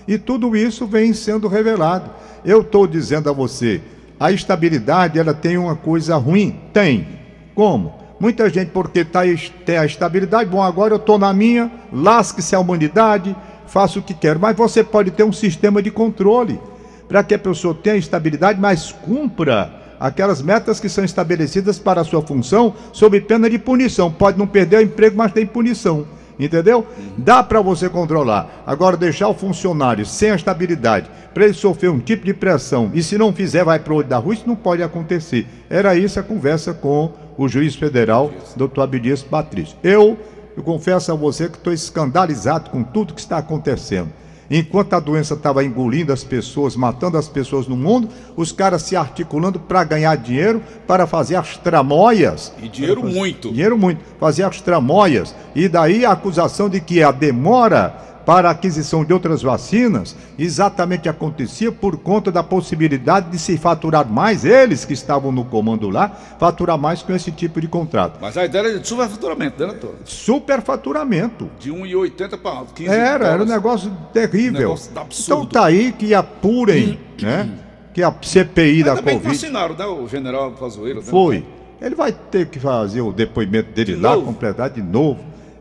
e 0.07 0.17
tudo 0.17 0.55
isso 0.55 0.85
vem 0.85 1.13
sendo 1.13 1.47
revelado. 1.47 2.09
Eu 2.43 2.61
estou 2.61 2.85
dizendo 2.85 3.29
a 3.29 3.33
você, 3.33 3.81
a 4.19 4.31
estabilidade 4.31 5.19
ela 5.19 5.33
tem 5.33 5.57
uma 5.57 5.75
coisa 5.75 6.15
ruim? 6.15 6.59
Tem. 6.71 7.07
Como? 7.55 7.93
Muita 8.19 8.49
gente, 8.49 8.69
porque 8.69 9.03
tá, 9.03 9.21
tem 9.65 9.77
a 9.77 9.85
estabilidade, 9.85 10.49
bom, 10.49 10.61
agora 10.61 10.93
eu 10.93 10.97
estou 10.97 11.17
na 11.17 11.33
minha, 11.33 11.71
lasque-se 11.91 12.55
a 12.55 12.59
humanidade, 12.59 13.35
faço 13.67 13.99
o 13.99 14.01
que 14.01 14.13
quero. 14.13 14.39
Mas 14.39 14.55
você 14.55 14.83
pode 14.83 15.11
ter 15.11 15.23
um 15.23 15.33
sistema 15.33 15.81
de 15.81 15.91
controle 15.91 16.59
para 17.07 17.23
que 17.23 17.33
a 17.33 17.39
pessoa 17.39 17.73
tenha 17.73 17.97
estabilidade, 17.97 18.59
mas 18.59 18.91
cumpra 18.91 19.84
aquelas 19.99 20.41
metas 20.41 20.79
que 20.79 20.89
são 20.89 21.03
estabelecidas 21.03 21.79
para 21.79 22.01
a 22.01 22.03
sua 22.03 22.21
função, 22.21 22.73
sob 22.91 23.19
pena 23.21 23.49
de 23.49 23.57
punição. 23.57 24.11
Pode 24.11 24.37
não 24.37 24.47
perder 24.47 24.77
o 24.77 24.81
emprego, 24.81 25.17
mas 25.17 25.31
tem 25.31 25.45
punição. 25.45 26.05
Entendeu? 26.37 26.85
Dá 27.17 27.41
para 27.41 27.61
você 27.61 27.87
controlar. 27.87 28.63
Agora, 28.67 28.97
deixar 28.97 29.29
o 29.29 29.33
funcionário 29.33 30.05
sem 30.05 30.31
a 30.31 30.35
estabilidade, 30.35 31.09
para 31.33 31.45
ele 31.45 31.53
sofrer 31.53 31.89
um 31.89 31.99
tipo 31.99 32.25
de 32.25 32.33
pressão, 32.33 32.91
e 32.93 33.01
se 33.01 33.17
não 33.17 33.33
fizer, 33.33 33.63
vai 33.63 33.79
para 33.79 33.93
o 33.93 33.97
olho 33.97 34.07
da 34.07 34.17
rua, 34.17 34.33
isso 34.33 34.43
não 34.45 34.55
pode 34.55 34.83
acontecer. 34.83 35.47
Era 35.69 35.95
isso 35.95 36.19
a 36.19 36.23
conversa 36.23 36.73
com 36.73 37.13
o 37.37 37.47
juiz 37.47 37.75
federal, 37.75 38.31
doutor 38.55 38.81
Abdias 38.81 39.21
Patrício. 39.23 39.77
Eu 39.81 40.17
eu 40.55 40.63
confesso 40.63 41.11
a 41.11 41.15
você 41.15 41.49
que 41.49 41.57
estou 41.57 41.73
escandalizado 41.73 42.69
com 42.69 42.81
tudo 42.81 43.13
que 43.13 43.19
está 43.19 43.37
acontecendo. 43.37 44.09
Enquanto 44.49 44.93
a 44.93 44.99
doença 44.99 45.33
estava 45.33 45.63
engolindo 45.63 46.13
as 46.13 46.23
pessoas, 46.23 46.75
matando 46.75 47.17
as 47.17 47.27
pessoas 47.27 47.67
no 47.67 47.75
mundo, 47.75 48.09
os 48.35 48.51
caras 48.51 48.83
se 48.83 48.95
articulando 48.95 49.59
para 49.59 49.83
ganhar 49.83 50.15
dinheiro, 50.17 50.61
para 50.85 51.07
fazer 51.07 51.35
as 51.35 51.57
tramóias. 51.57 52.53
E 52.61 52.69
dinheiro 52.69 53.01
fazer, 53.01 53.13
muito. 53.13 53.49
Dinheiro 53.49 53.77
muito. 53.77 54.01
Fazer 54.19 54.43
as 54.43 54.61
tramóias. 54.61 55.35
E 55.55 55.67
daí 55.67 56.05
a 56.05 56.11
acusação 56.11 56.69
de 56.69 56.79
que 56.79 57.01
a 57.01 57.11
demora 57.11 58.14
para 58.25 58.49
a 58.49 58.51
aquisição 58.51 59.05
de 59.05 59.13
outras 59.13 59.41
vacinas 59.41 60.15
exatamente 60.37 61.07
acontecia 61.07 61.71
por 61.71 61.97
conta 61.97 62.31
da 62.31 62.41
possibilidade 62.41 63.29
de 63.29 63.37
se 63.37 63.57
faturar 63.57 64.07
mais, 64.07 64.43
eles 64.43 64.83
que 64.83 64.93
estavam 64.93 65.31
no 65.31 65.45
comando 65.45 65.89
lá, 65.89 66.09
faturar 66.39 66.77
mais 66.77 67.01
com 67.03 67.13
esse 67.13 67.31
tipo 67.31 67.61
de 67.61 67.67
contrato. 67.67 68.17
Mas 68.19 68.35
a 68.37 68.45
ideia 68.45 68.69
era 68.69 68.79
de 68.79 68.87
superfaturamento, 68.87 69.59
né, 69.59 69.67
doutor? 69.67 69.95
Superfaturamento. 70.05 71.49
De 71.59 71.71
1,80 71.71 72.37
para 72.37 72.65
15 72.73 72.89
Era, 72.89 73.27
era 73.27 73.43
um 73.43 73.45
negócio 73.45 73.91
terrível. 74.11 74.59
Um 74.59 74.63
negócio 74.63 74.91
absurdo. 74.95 75.43
Então 75.43 75.45
tá 75.45 75.65
aí 75.67 75.91
que 75.91 76.13
apurem, 76.13 76.99
né? 77.21 77.49
Que 77.93 78.03
a 78.03 78.13
CPI 78.21 78.77
Ainda 78.79 78.95
da 78.95 79.01
bem 79.01 79.15
Covid. 79.15 79.21
Que 79.21 79.27
vacinaram, 79.45 79.75
né, 79.75 79.85
o 79.85 80.07
general 80.07 80.51
Pazuello. 80.51 80.99
Né? 80.99 81.05
Foi. 81.05 81.45
Ele 81.81 81.95
vai 81.95 82.11
ter 82.11 82.47
que 82.47 82.59
fazer 82.59 83.01
o 83.01 83.11
depoimento 83.11 83.71
dele 83.71 83.95
De 83.95 84.01
lá, 84.01 84.15
novo? 84.15 84.27
completar 84.27 84.69
de 84.69 84.81
novo. 84.81 85.19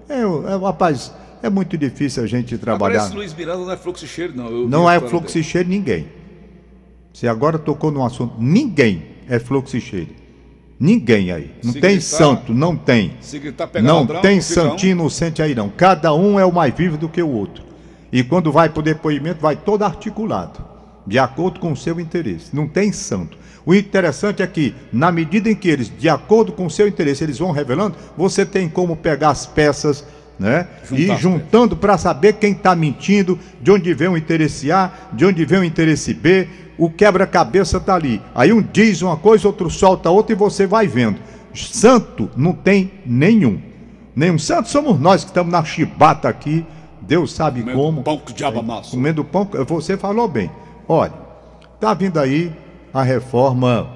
É, 0.08 0.20
é, 0.20 0.56
rapaz, 0.56 1.12
é 1.44 1.50
muito 1.50 1.76
difícil 1.76 2.22
a 2.22 2.26
gente 2.26 2.56
trabalhar. 2.58 3.04
Esse 3.06 3.14
Luiz 3.14 3.34
Miranda 3.34 3.64
não 3.64 3.70
é 3.72 3.76
fluxo 3.76 4.04
e 4.04 4.08
cheiro, 4.08 4.32
não. 4.36 4.46
Eu 4.48 4.68
Não 4.68 4.90
é 4.90 4.98
fluxo 5.00 5.38
e 5.38 5.42
cheiro 5.42 5.68
ninguém. 5.68 6.06
Você 7.12 7.28
agora 7.28 7.58
tocou 7.58 7.90
num 7.92 8.04
assunto. 8.04 8.34
Ninguém 8.38 9.02
é 9.28 9.38
fluxo 9.38 9.76
e 9.76 9.80
cheiro. 9.80 10.08
Ninguém 10.80 11.30
aí. 11.30 11.52
Não 11.62 11.72
Se 11.72 11.80
tem 11.80 11.92
gritar- 11.98 12.16
santo, 12.16 12.52
não 12.52 12.76
tem. 12.76 13.12
Se 13.20 13.38
gritar 13.38 13.70
Não 13.82 14.00
ladrão, 14.00 14.20
tem 14.20 14.40
fica 14.40 14.60
um. 14.60 14.70
santinho 14.70 14.92
inocente 14.92 15.40
aí 15.40 15.54
não. 15.54 15.68
Cada 15.68 16.12
um 16.14 16.38
é 16.40 16.44
o 16.44 16.52
mais 16.52 16.74
vivo 16.74 16.96
do 16.96 17.08
que 17.08 17.22
o 17.22 17.28
outro. 17.28 17.62
E 18.12 18.22
quando 18.24 18.50
vai 18.50 18.68
para 18.68 18.80
o 18.80 18.82
depoimento, 18.82 19.40
vai 19.40 19.54
todo 19.56 19.82
articulado, 19.84 20.64
de 21.06 21.18
acordo 21.18 21.60
com 21.60 21.72
o 21.72 21.76
seu 21.76 22.00
interesse. 22.00 22.54
Não 22.54 22.66
tem 22.66 22.90
santo. 22.92 23.36
O 23.66 23.74
interessante 23.74 24.42
é 24.42 24.46
que, 24.46 24.74
na 24.92 25.10
medida 25.12 25.48
em 25.50 25.54
que 25.54 25.68
eles, 25.68 25.90
de 25.96 26.08
acordo 26.08 26.52
com 26.52 26.66
o 26.66 26.70
seu 26.70 26.86
interesse, 26.88 27.24
eles 27.24 27.38
vão 27.38 27.50
revelando, 27.50 27.96
você 28.16 28.44
tem 28.44 28.68
como 28.68 28.94
pegar 28.96 29.30
as 29.30 29.46
peças, 29.46 30.04
né? 30.38 30.66
Juntar 30.88 31.02
e 31.02 31.16
juntando 31.16 31.76
para 31.76 31.96
saber 31.96 32.34
quem 32.34 32.52
está 32.52 32.74
mentindo, 32.74 33.38
de 33.60 33.70
onde 33.70 33.92
vem 33.94 34.08
o 34.08 34.16
interesse 34.16 34.70
A, 34.70 34.90
de 35.12 35.24
onde 35.24 35.44
vem 35.44 35.60
o 35.60 35.64
interesse 35.64 36.12
B. 36.12 36.48
O 36.76 36.90
quebra-cabeça 36.90 37.76
está 37.76 37.94
ali. 37.94 38.20
Aí 38.34 38.52
um 38.52 38.60
diz 38.60 39.00
uma 39.00 39.16
coisa, 39.16 39.46
outro 39.46 39.70
solta 39.70 40.10
outra 40.10 40.34
e 40.34 40.36
você 40.36 40.66
vai 40.66 40.88
vendo. 40.88 41.20
Santo 41.54 42.28
não 42.36 42.52
tem 42.52 42.90
nenhum. 43.06 43.60
Nenhum 44.14 44.38
santo 44.38 44.68
somos 44.68 44.98
nós 44.98 45.22
que 45.22 45.30
estamos 45.30 45.52
na 45.52 45.64
chibata 45.64 46.28
aqui. 46.28 46.66
Deus 47.00 47.32
sabe 47.32 47.60
Comendo 47.60 47.78
como. 47.78 48.02
pão 48.02 48.18
que 48.18 48.32
diabo 48.32 48.60
amassou. 48.60 48.92
Comendo 48.92 49.24
pão. 49.24 49.48
Você 49.68 49.96
falou 49.96 50.26
bem. 50.26 50.50
Olha, 50.88 51.12
tá 51.78 51.94
vindo 51.94 52.18
aí 52.18 52.52
a 52.92 53.02
reforma, 53.02 53.88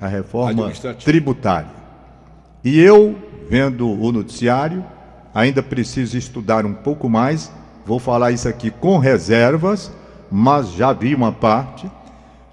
a 0.00 0.06
reforma 0.06 0.70
tributária. 1.04 1.70
E 2.62 2.78
eu, 2.80 3.16
vendo 3.48 3.88
o 3.88 4.12
noticiário, 4.12 4.84
ainda 5.34 5.62
preciso 5.62 6.16
estudar 6.16 6.64
um 6.64 6.72
pouco 6.74 7.08
mais. 7.08 7.50
Vou 7.84 7.98
falar 7.98 8.30
isso 8.32 8.48
aqui 8.48 8.70
com 8.70 8.98
reservas, 8.98 9.90
mas 10.30 10.70
já 10.72 10.92
vi 10.92 11.14
uma 11.14 11.32
parte. 11.32 11.90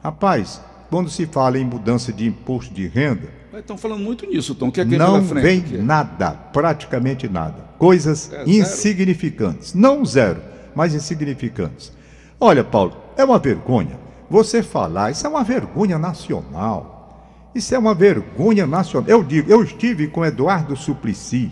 Rapaz, 0.04 0.62
quando 0.90 1.10
se 1.10 1.26
fala 1.26 1.58
em 1.60 1.64
mudança 1.66 2.12
de 2.12 2.26
imposto 2.28 2.74
de 2.74 2.88
renda, 2.88 3.42
Estão 3.54 3.78
falando 3.78 4.02
muito 4.02 4.26
nisso, 4.26 4.56
Tom. 4.56 4.70
O 4.70 4.72
que 4.72 4.80
é 4.82 4.86
que 4.86 4.98
não 4.98 5.24
frente? 5.24 5.44
vem 5.44 5.62
que 5.62 5.76
é? 5.76 5.82
nada, 5.82 6.32
praticamente 6.32 7.28
nada. 7.30 7.66
Coisas 7.78 8.32
É, 8.34 8.44
insignificantes. 8.50 9.74
Não 9.74 10.04
zero, 10.06 10.42
mas 10.74 10.96
insignificantes. 10.96 11.92
Olha, 12.40 12.64
Paulo, 12.64 12.96
é 13.18 13.24
uma 13.24 13.38
vergonha 13.38 14.00
você 14.30 14.64
falar, 14.64 15.12
isso 15.12 15.28
é 15.28 15.30
uma 15.30 15.44
vergonha 15.44 16.00
nacional. 16.00 17.50
Isso 17.54 17.76
é 17.76 17.78
uma 17.78 17.94
vergonha 17.94 18.66
nacional. 18.66 19.10
Eu 19.10 19.22
digo, 19.24 19.52
eu 19.52 19.62
estive 19.62 20.08
com 20.08 20.26
Eduardo 20.26 20.76
Suplicy, 20.78 21.52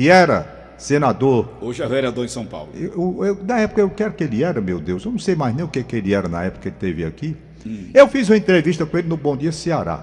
que 0.00 0.08
era 0.08 0.74
senador. 0.78 1.46
Hoje 1.60 1.82
é 1.82 1.86
vereador 1.86 2.24
em 2.24 2.28
São 2.28 2.46
Paulo. 2.46 2.70
Eu, 2.74 3.22
eu- 3.22 3.44
na 3.44 3.60
época 3.60 3.82
eu 3.82 3.90
quero 3.90 4.14
que 4.14 4.24
ele 4.24 4.42
era, 4.42 4.58
meu 4.58 4.80
Deus, 4.80 5.04
eu 5.04 5.12
não 5.12 5.18
sei 5.18 5.34
mais 5.34 5.54
nem 5.54 5.62
o 5.62 5.68
que, 5.68 5.82
que 5.82 5.94
ele 5.96 6.14
era 6.14 6.26
na 6.26 6.42
época 6.42 6.62
que 6.62 6.68
ele 6.68 6.74
esteve 6.76 7.04
aqui. 7.04 7.36
Eu 7.92 8.08
fiz 8.08 8.30
uma 8.30 8.36
entrevista 8.38 8.86
com 8.86 8.96
ele 8.96 9.06
no 9.08 9.18
Bom 9.18 9.36
Dia 9.36 9.52
Ceará. 9.52 10.02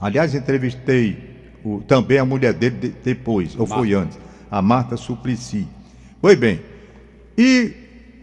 Aliás, 0.00 0.32
entrevistei 0.36 1.58
o- 1.64 1.80
também 1.80 2.18
a 2.20 2.24
mulher 2.24 2.52
dele 2.52 2.76
de- 2.76 2.88
depois, 3.02 3.58
ou 3.58 3.66
foi 3.66 3.94
antes, 3.94 4.16
a 4.48 4.62
Marta 4.62 4.96
Suplicy. 4.96 5.66
Pois 6.20 6.38
bem, 6.38 6.60
e 7.36 7.74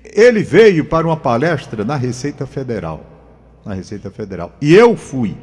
ele 0.05 0.41
veio 0.41 0.85
para 0.85 1.05
uma 1.05 1.17
palestra 1.17 1.83
na 1.83 1.97
Receita 1.97 2.45
Federal. 2.47 3.03
Na 3.65 3.73
Receita 3.73 4.09
Federal. 4.09 4.53
E 4.61 4.73
eu 4.73 4.95
fui. 4.95 5.35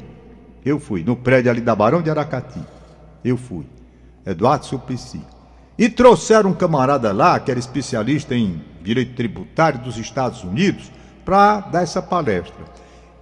Eu 0.65 0.79
fui, 0.79 1.03
no 1.03 1.15
prédio 1.15 1.51
ali 1.51 1.61
da 1.61 1.75
Barão 1.75 2.01
de 2.01 2.09
Aracati. 2.09 2.59
Eu 3.23 3.37
fui. 3.37 3.63
Eduardo 4.27 4.65
Suplicy. 4.65 5.21
E 5.77 5.89
trouxeram 5.89 6.49
um 6.49 6.53
camarada 6.53 7.11
lá, 7.11 7.39
que 7.39 7.49
era 7.51 7.59
especialista 7.59 8.35
em 8.35 8.61
direito 8.81 9.15
tributário 9.15 9.79
dos 9.79 9.97
Estados 9.97 10.43
Unidos, 10.43 10.91
para 11.23 11.59
dar 11.61 11.83
essa 11.83 12.01
palestra. 12.01 12.65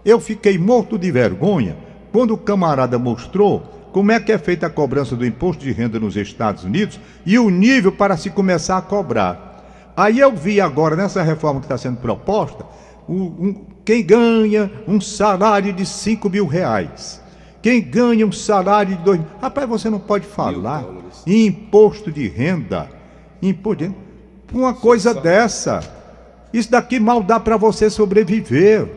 Eu 0.03 0.19
fiquei 0.19 0.57
morto 0.57 0.97
de 0.97 1.11
vergonha 1.11 1.75
quando 2.11 2.33
o 2.33 2.37
camarada 2.37 2.97
mostrou 2.97 3.89
como 3.91 4.11
é 4.11 4.19
que 4.19 4.31
é 4.31 4.37
feita 4.37 4.67
a 4.67 4.69
cobrança 4.69 5.15
do 5.15 5.25
imposto 5.25 5.63
de 5.63 5.71
renda 5.71 5.99
nos 5.99 6.15
Estados 6.15 6.63
Unidos 6.63 6.99
e 7.25 7.39
o 7.39 7.49
nível 7.49 7.91
para 7.91 8.17
se 8.17 8.29
começar 8.29 8.77
a 8.77 8.81
cobrar. 8.81 9.91
Aí 9.97 10.19
eu 10.19 10.31
vi 10.35 10.59
agora, 10.59 10.95
nessa 10.95 11.23
reforma 11.23 11.59
que 11.61 11.65
está 11.65 11.77
sendo 11.77 11.97
proposta, 11.97 12.65
um- 13.07 13.65
quem 13.85 14.03
ganha 14.05 14.69
um 14.87 14.99
salário 14.99 15.71
de 15.71 15.85
5 15.85 16.29
mil 16.29 16.45
reais. 16.45 17.21
Quem 17.65 17.81
ganha 17.81 18.27
um 18.27 18.31
salário 18.31 18.95
de 18.95 19.01
dois. 19.01 19.19
Rapaz, 19.41 19.67
você 19.67 19.89
não 19.89 19.97
pode 19.97 20.27
falar 20.27 20.85
em 21.25 21.47
imposto 21.47 22.11
de 22.11 22.27
renda. 22.27 22.87
Imposto 23.41 23.77
de 23.77 23.83
renda. 23.85 23.97
Uma 24.53 24.71
coisa 24.71 25.15
dessa. 25.15 25.79
Isso 26.53 26.69
daqui 26.69 26.99
mal 26.99 27.23
dá 27.23 27.39
para 27.39 27.57
você 27.57 27.89
sobreviver. 27.89 28.87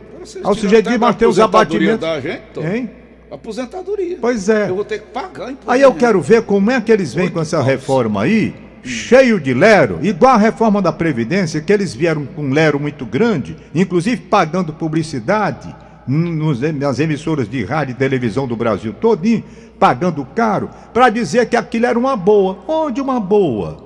Ao 0.43 0.53
sujeito 0.53 0.87
de 0.87 1.03
aposentadoria 1.03 1.43
abatimentos. 1.43 1.99
Da 1.99 2.21
gente. 2.21 2.59
Hein? 2.59 2.91
Aposentadoria. 3.31 4.19
Pois 4.21 4.47
é. 4.47 4.69
Eu 4.69 4.75
vou 4.75 4.85
ter 4.85 4.99
que 4.99 5.07
pagar 5.07 5.49
imposto. 5.49 5.71
Aí 5.71 5.81
eu 5.81 5.95
quero 5.95 6.21
ver 6.21 6.43
como 6.43 6.69
é 6.69 6.79
que 6.79 6.91
eles 6.91 7.11
vêm 7.11 7.27
com 7.27 7.41
essa 7.41 7.63
reforma 7.63 8.21
aí, 8.21 8.53
cheio 8.83 9.39
de 9.39 9.51
lero, 9.51 9.97
igual 10.03 10.35
a 10.35 10.37
reforma 10.37 10.79
da 10.79 10.91
Previdência, 10.91 11.59
que 11.59 11.73
eles 11.73 11.95
vieram 11.95 12.23
com 12.23 12.43
um 12.43 12.53
lero 12.53 12.79
muito 12.79 13.03
grande, 13.03 13.57
inclusive 13.73 14.17
pagando 14.17 14.71
publicidade 14.73 15.75
nas 16.09 16.99
emissoras 16.99 17.47
de 17.47 17.63
rádio 17.63 17.91
e 17.93 17.95
televisão 17.95 18.47
do 18.47 18.55
Brasil 18.55 18.93
todinho, 18.93 19.43
pagando 19.77 20.25
caro, 20.35 20.69
para 20.91 21.09
dizer 21.09 21.47
que 21.47 21.55
aquilo 21.55 21.85
era 21.85 21.97
uma 21.99 22.15
boa. 22.17 22.57
Onde 22.67 22.99
uma 22.99 23.19
boa? 23.19 23.77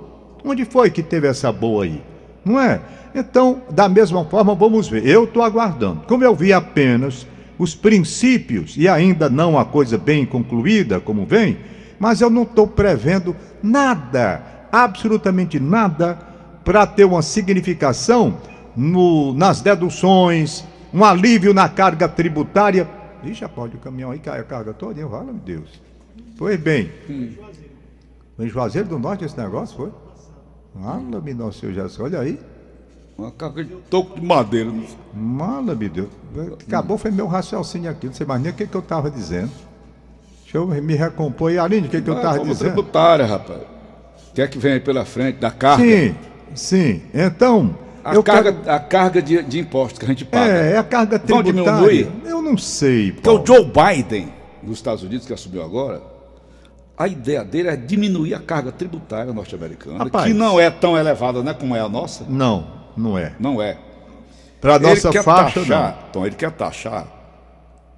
Onde 0.44 0.64
foi 0.64 0.90
que 0.90 1.04
teve 1.04 1.28
essa 1.28 1.52
boa 1.52 1.84
aí? 1.84 2.02
Não 2.46 2.60
é? 2.60 2.80
Então, 3.14 3.62
da 3.70 3.88
mesma 3.90 4.24
forma, 4.26 4.56
vamos 4.56 4.88
ver. 4.88 5.06
Eu 5.06 5.26
estou 5.26 5.44
aguardando. 5.44 6.02
Como 6.08 6.24
eu 6.24 6.34
vi 6.34 6.54
apenas 6.54 7.28
os 7.60 7.76
princípios 7.76 8.76
e 8.78 8.88
ainda 8.88 9.30
não 9.30 9.60
a 9.60 9.66
coisa 9.66 9.98
bem 9.98 10.26
concluída, 10.26 11.00
como 11.00 11.26
vem, 11.26 11.58
mas 12.00 12.22
eu 12.22 12.30
não 12.30 12.44
estou 12.44 12.66
prevendo 12.68 13.36
nada, 13.62 14.42
absolutamente 14.72 15.60
nada, 15.60 16.18
para 16.66 16.88
ter 16.88 17.06
uma 17.06 17.22
significação 17.22 18.38
no- 18.76 19.34
nas 19.34 19.62
deduções, 19.62 20.66
um 20.94 21.04
alívio 21.04 21.54
na 21.54 21.68
carga 21.68 22.08
tributária. 22.08 22.88
Ih, 23.24 23.34
pode 23.48 23.78
o 23.78 23.80
caminhão 23.80 24.12
aí 24.12 24.20
cai 24.20 24.40
a 24.40 24.44
carga 24.44 24.74
toda, 24.74 25.00
hein? 25.00 25.08
Fala, 25.10 25.24
meu 25.24 25.36
Deus. 25.36 25.82
Pois 26.38 26.60
bem. 26.60 26.92
Foi 28.36 28.46
em 28.46 28.50
Juazeiro 28.50 28.88
do 28.88 29.00
Norte 29.00 29.24
esse 29.24 29.38
negócio, 29.38 29.76
foi? 29.76 29.92
Fala-me, 30.82 31.34
nosso 31.34 31.60
Senhor 31.60 31.74
Jesus. 31.74 32.00
Olha 32.00 32.20
aí. 32.20 32.40
Uma 33.18 33.32
carga 33.32 33.64
de 33.64 33.76
toco 33.90 34.20
de 34.20 34.26
madeira. 34.26 34.72
Mala-me 35.14 35.88
Deus. 35.88 36.10
Acabou, 36.68 36.98
foi 36.98 37.12
meu 37.12 37.28
raciocínio 37.28 37.90
aqui. 37.90 38.08
Não 38.08 38.14
sei 38.14 38.26
mais 38.26 38.42
nem 38.42 38.52
o 38.52 38.56
que, 38.56 38.66
que 38.66 38.76
eu 38.76 38.82
estava 38.82 39.10
dizendo. 39.10 39.52
Deixa 40.42 40.58
eu 40.58 40.68
me 40.68 40.96
recompor. 40.96 41.52
E 41.52 41.58
Aline, 41.58 41.88
o 41.88 41.90
que, 41.90 42.02
que 42.02 42.10
eu 42.10 42.16
estava 42.16 42.40
dizendo? 42.40 42.74
tributária, 42.74 43.26
rapaz. 43.26 43.62
O 44.30 44.34
que 44.34 44.42
é 44.42 44.48
que 44.48 44.58
vem 44.58 44.74
aí 44.74 44.80
pela 44.80 45.06
frente 45.06 45.38
da 45.38 45.52
carga? 45.52 45.84
Sim, 45.84 46.16
sim. 46.56 47.02
Então. 47.14 47.76
A 48.04 48.14
eu 48.16 48.24
carga, 48.24 48.52
quero- 48.52 48.72
a 48.72 48.80
carga 48.80 49.22
de, 49.22 49.42
de 49.44 49.60
impostos 49.60 49.98
que 50.00 50.06
a 50.06 50.08
gente 50.08 50.26
paga. 50.26 50.52
É, 50.52 50.74
é 50.74 50.78
a 50.78 50.84
carga 50.84 51.18
tributária. 51.18 52.12
Eu 52.26 52.42
não 52.42 52.58
sei. 52.58 53.12
Porque 53.14 53.30
o. 53.30 53.46
Joe 53.46 53.64
Biden, 53.66 54.34
dos 54.62 54.78
Estados 54.78 55.04
Unidos, 55.04 55.26
que 55.26 55.34
assumiu 55.34 55.64
agora, 55.64 56.02
a 56.98 57.08
ideia 57.08 57.44
dele 57.44 57.70
é 57.70 57.76
diminuir 57.76 58.34
a 58.34 58.40
carga 58.40 58.72
tributária 58.72 59.32
norte-americana, 59.34 60.10
que 60.10 60.34
não 60.34 60.60
é 60.60 60.70
tão 60.70 60.98
elevada 60.98 61.42
né, 61.42 61.54
como 61.54 61.76
é 61.76 61.80
a 61.80 61.88
nossa. 61.90 62.26
Não, 62.28 62.68
não 62.96 63.18
é. 63.18 63.34
Não 63.40 63.62
é. 63.62 63.78
Para 64.60 64.80
nossa 64.80 65.08
ele 65.08 65.14
quer 65.14 65.24
faixa, 65.24 65.60
taxar, 65.60 66.06
Então, 66.10 66.26
ele 66.26 66.36
quer 66.36 66.52
taxar 66.52 67.08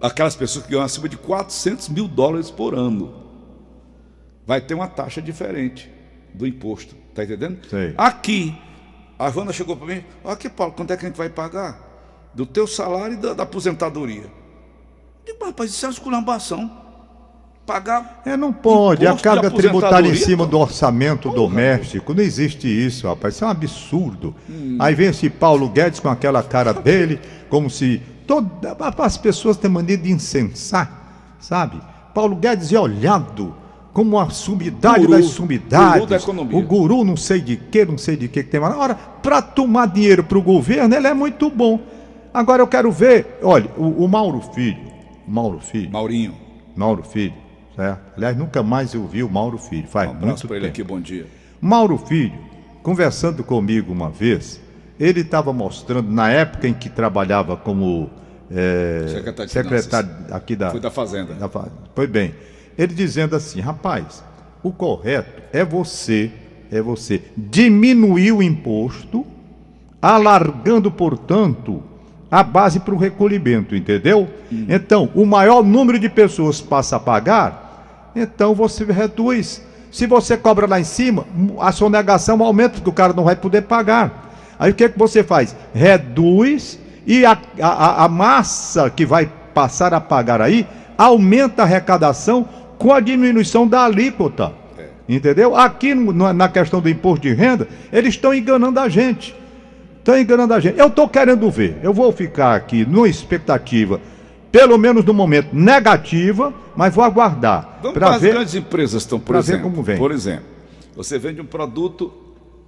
aquelas 0.02 0.36
pessoas 0.36 0.66
que 0.66 0.72
ganham 0.72 0.84
acima 0.86 1.08
de 1.10 1.18
400 1.18 1.90
mil 1.90 2.08
dólares 2.08 2.50
por 2.50 2.74
ano. 2.76 3.14
Vai 4.46 4.62
ter 4.62 4.74
uma 4.74 4.88
taxa 4.88 5.22
diferente. 5.22 5.92
do 6.34 6.46
imposto. 6.46 6.96
Tá 7.14 7.24
entendendo? 7.24 7.60
Sei. 7.70 7.94
Aqui, 7.98 8.56
a 9.18 9.30
Wanda 9.30 9.54
chegou 9.54 9.78
para 9.78 9.88
mim, 9.88 10.04
aqui, 10.24 10.50
Paulo, 10.50 10.74
quanto 10.74 10.92
é 10.92 10.98
que 10.98 11.06
a 11.06 11.10
gente 11.10 11.18
vai 11.18 11.30
pagar? 11.30 11.80
Do 12.34 12.46
teu 12.46 12.68
salário 12.68 13.14
e 13.14 13.18
da, 13.18 13.34
da 13.34 13.44
aposentadoria. 13.44 14.24
Eu 15.26 15.34
digo, 15.34 15.46
rapaz, 15.46 15.72
isso 15.72 15.86
é 15.86 15.88
uma 15.88 15.94
esculhambação. 15.94 16.86
Pagar. 17.66 18.22
É, 18.26 18.38
não 18.38 18.54
pode. 18.54 19.08
A 19.08 19.16
carga 19.16 19.50
tributária 19.50 20.08
em 20.08 20.16
cima 20.16 20.46
do 20.46 20.60
orçamento 20.60 21.30
doméstico. 21.32 22.14
Não 22.14 22.22
existe 22.22 22.68
isso, 22.68 23.08
rapaz. 23.08 23.36
Isso 23.36 23.44
é 23.44 23.48
um 23.48 23.52
absurdo. 23.52 24.36
Hum. 24.48 24.78
Aí 24.80 24.94
vem 24.94 25.08
esse 25.08 25.30
Paulo 25.30 25.68
Guedes 25.70 26.00
com 26.00 26.10
aquela 26.10 26.44
cara 26.44 26.74
dele, 26.76 27.20
como 27.50 27.70
se. 27.70 28.02
Toda, 28.28 28.76
as 29.00 29.18
pessoas 29.18 29.58
têm 29.58 29.70
mania 29.70 29.98
de 29.98 30.12
incensar, 30.12 31.36
sabe? 31.40 31.82
Paulo 32.14 32.36
Guedes 32.36 32.72
é 32.72 32.80
olhado 32.80 33.56
como 33.96 34.20
a 34.20 34.30
sumidade 34.30 35.06
Guru. 35.06 35.12
das 35.12 35.26
sumidades. 35.28 36.00
Guru 36.00 36.06
da 36.06 36.18
economia. 36.18 36.58
O 36.58 36.62
guru 36.64 37.06
não 37.06 37.16
sei 37.16 37.40
de 37.40 37.56
que, 37.56 37.86
não 37.86 37.98
sei 37.98 38.18
de 38.18 38.28
que 38.28 38.44
que 38.44 38.50
tem 38.50 38.60
mais. 38.60 38.76
Ora, 38.76 38.94
para 38.94 39.42
tomar 39.42 39.86
dinheiro 39.88 40.22
para 40.22 40.38
o 40.38 40.42
governo, 40.42 40.94
ele 40.94 41.08
é 41.08 41.14
muito 41.14 41.50
bom. 41.50 41.80
Agora 42.34 42.62
eu 42.62 42.68
quero 42.68 42.92
ver, 42.92 43.40
olha, 43.42 43.70
o, 43.78 44.04
o 44.04 44.10
Mauro 44.10 44.42
Filho, 44.54 44.78
Mauro 45.26 45.62
Filho, 45.62 45.90
Maurinho, 45.90 46.36
Mauro 46.76 47.04
Filho, 47.04 47.34
certo? 47.74 48.02
Aliás, 48.18 48.36
nunca 48.36 48.62
mais 48.62 48.94
eu 48.94 49.08
vi 49.08 49.24
o 49.24 49.30
Mauro 49.30 49.58
Filho, 49.58 49.88
faz 49.88 50.12
um 50.12 50.14
muito 50.14 50.46
para 50.46 50.58
ele 50.58 50.66
tempo. 50.66 50.74
aqui, 50.74 50.84
bom 50.84 51.00
dia. 51.00 51.26
Mauro 51.62 51.98
Filho, 51.98 52.38
conversando 52.84 53.46
comigo 53.46 53.94
uma 53.94 54.10
vez, 54.10 54.60
ele 55.00 55.22
estava 55.22 55.54
mostrando, 55.54 56.12
na 56.12 56.30
época 56.30 56.68
em 56.68 56.74
que 56.74 56.90
trabalhava 56.90 57.56
como 57.56 58.10
é, 58.52 59.06
Secretário 59.08 59.48
de 59.48 59.52
secretário 59.54 60.10
aqui 60.32 60.54
da, 60.54 60.70
Foi 60.72 60.82
da 60.82 60.92
Fazenda. 60.92 61.34
da 61.36 61.50
Foi 61.96 62.08
bem. 62.08 62.34
Ele 62.78 62.94
dizendo 62.94 63.36
assim, 63.36 63.60
rapaz, 63.60 64.24
o 64.62 64.72
correto 64.72 65.42
é 65.54 65.64
você, 65.64 66.32
é 66.72 66.82
você 66.82 67.22
diminuir 67.36 68.32
o 68.32 68.44
imposto, 68.44 69.26
alargando, 70.02 70.92
portanto, 70.92 71.82
a 72.30 72.44
base 72.44 72.80
para 72.80 72.94
o 72.94 72.98
recolhimento, 72.98 73.76
entendeu? 73.76 74.28
Então, 74.52 75.10
o 75.16 75.26
maior 75.26 75.64
número 75.64 75.98
de 75.98 76.10
pessoas 76.10 76.60
passa 76.60 76.98
a 76.98 77.00
pagar, 77.00 78.12
então 78.16 78.54
você 78.54 78.84
reduz. 78.86 79.62
Se 79.92 80.06
você 80.06 80.36
cobra 80.36 80.68
lá 80.68 80.80
em 80.80 80.84
cima, 80.84 81.26
a 81.60 81.72
sonegação 81.72 82.44
aumenta, 82.44 82.76
porque 82.76 82.90
o 82.90 82.94
cara 82.94 83.14
não 83.14 83.24
vai 83.24 83.36
poder 83.36 83.62
pagar. 83.62 84.26
Aí 84.60 84.72
o 84.72 84.76
que, 84.76 84.90
que 84.90 85.00
você 85.00 85.24
faz? 85.24 85.56
Reduz 85.74 86.80
e 87.06 87.26
a, 87.26 87.38
a, 87.62 88.06
a 88.06 88.10
massa 88.10 88.90
que 88.90 89.06
vai 89.06 89.30
passar 89.54 89.94
a 89.94 90.02
pagar 90.02 90.42
aí 90.42 90.68
aumenta 90.98 91.62
a 91.62 91.66
arrecadação 91.66 92.48
com 92.78 92.94
a 92.94 93.00
diminuição 93.00 93.68
da 93.68 93.86
alíquota. 93.86 94.54
Entendeu? 95.08 95.56
Aqui 95.56 95.94
no- 95.94 96.34
na- 96.34 96.50
questão 96.50 96.82
do 96.82 96.90
imposto 96.90 97.28
de 97.28 97.34
renda, 97.34 97.68
eles 97.94 98.16
estão 98.16 98.34
enganando 98.34 98.80
a 98.80 98.90
gente. 98.90 99.36
Estão 100.00 100.18
enganando 100.18 100.54
a 100.54 100.60
gente. 100.60 100.80
Eu 100.80 100.88
estou 100.88 101.08
querendo 101.08 101.50
ver. 101.52 101.78
Eu 101.84 101.94
vou 101.94 102.12
ficar 102.12 102.56
aqui 102.56 102.84
numa 102.86 103.08
expectativa, 103.08 104.02
pelo 104.52 104.78
menos 104.80 105.06
no 105.06 105.14
momento, 105.14 105.50
negativa, 105.54 106.52
mas 106.76 106.94
vou 106.94 107.04
aguardar. 107.04 107.80
Vamos 107.84 107.98
para 108.00 108.16
as 108.16 108.22
ver. 108.22 108.34
grandes 108.34 108.56
empresas 108.56 109.04
estão, 109.04 109.20
por 109.20 109.36
exemplo. 109.36 109.64
como 109.70 109.84
vem. 109.84 109.98
Por 109.98 110.12
exemplo, 110.12 110.46
você 110.96 111.20
vende 111.20 111.40
um 111.40 111.46
produto 111.46 112.12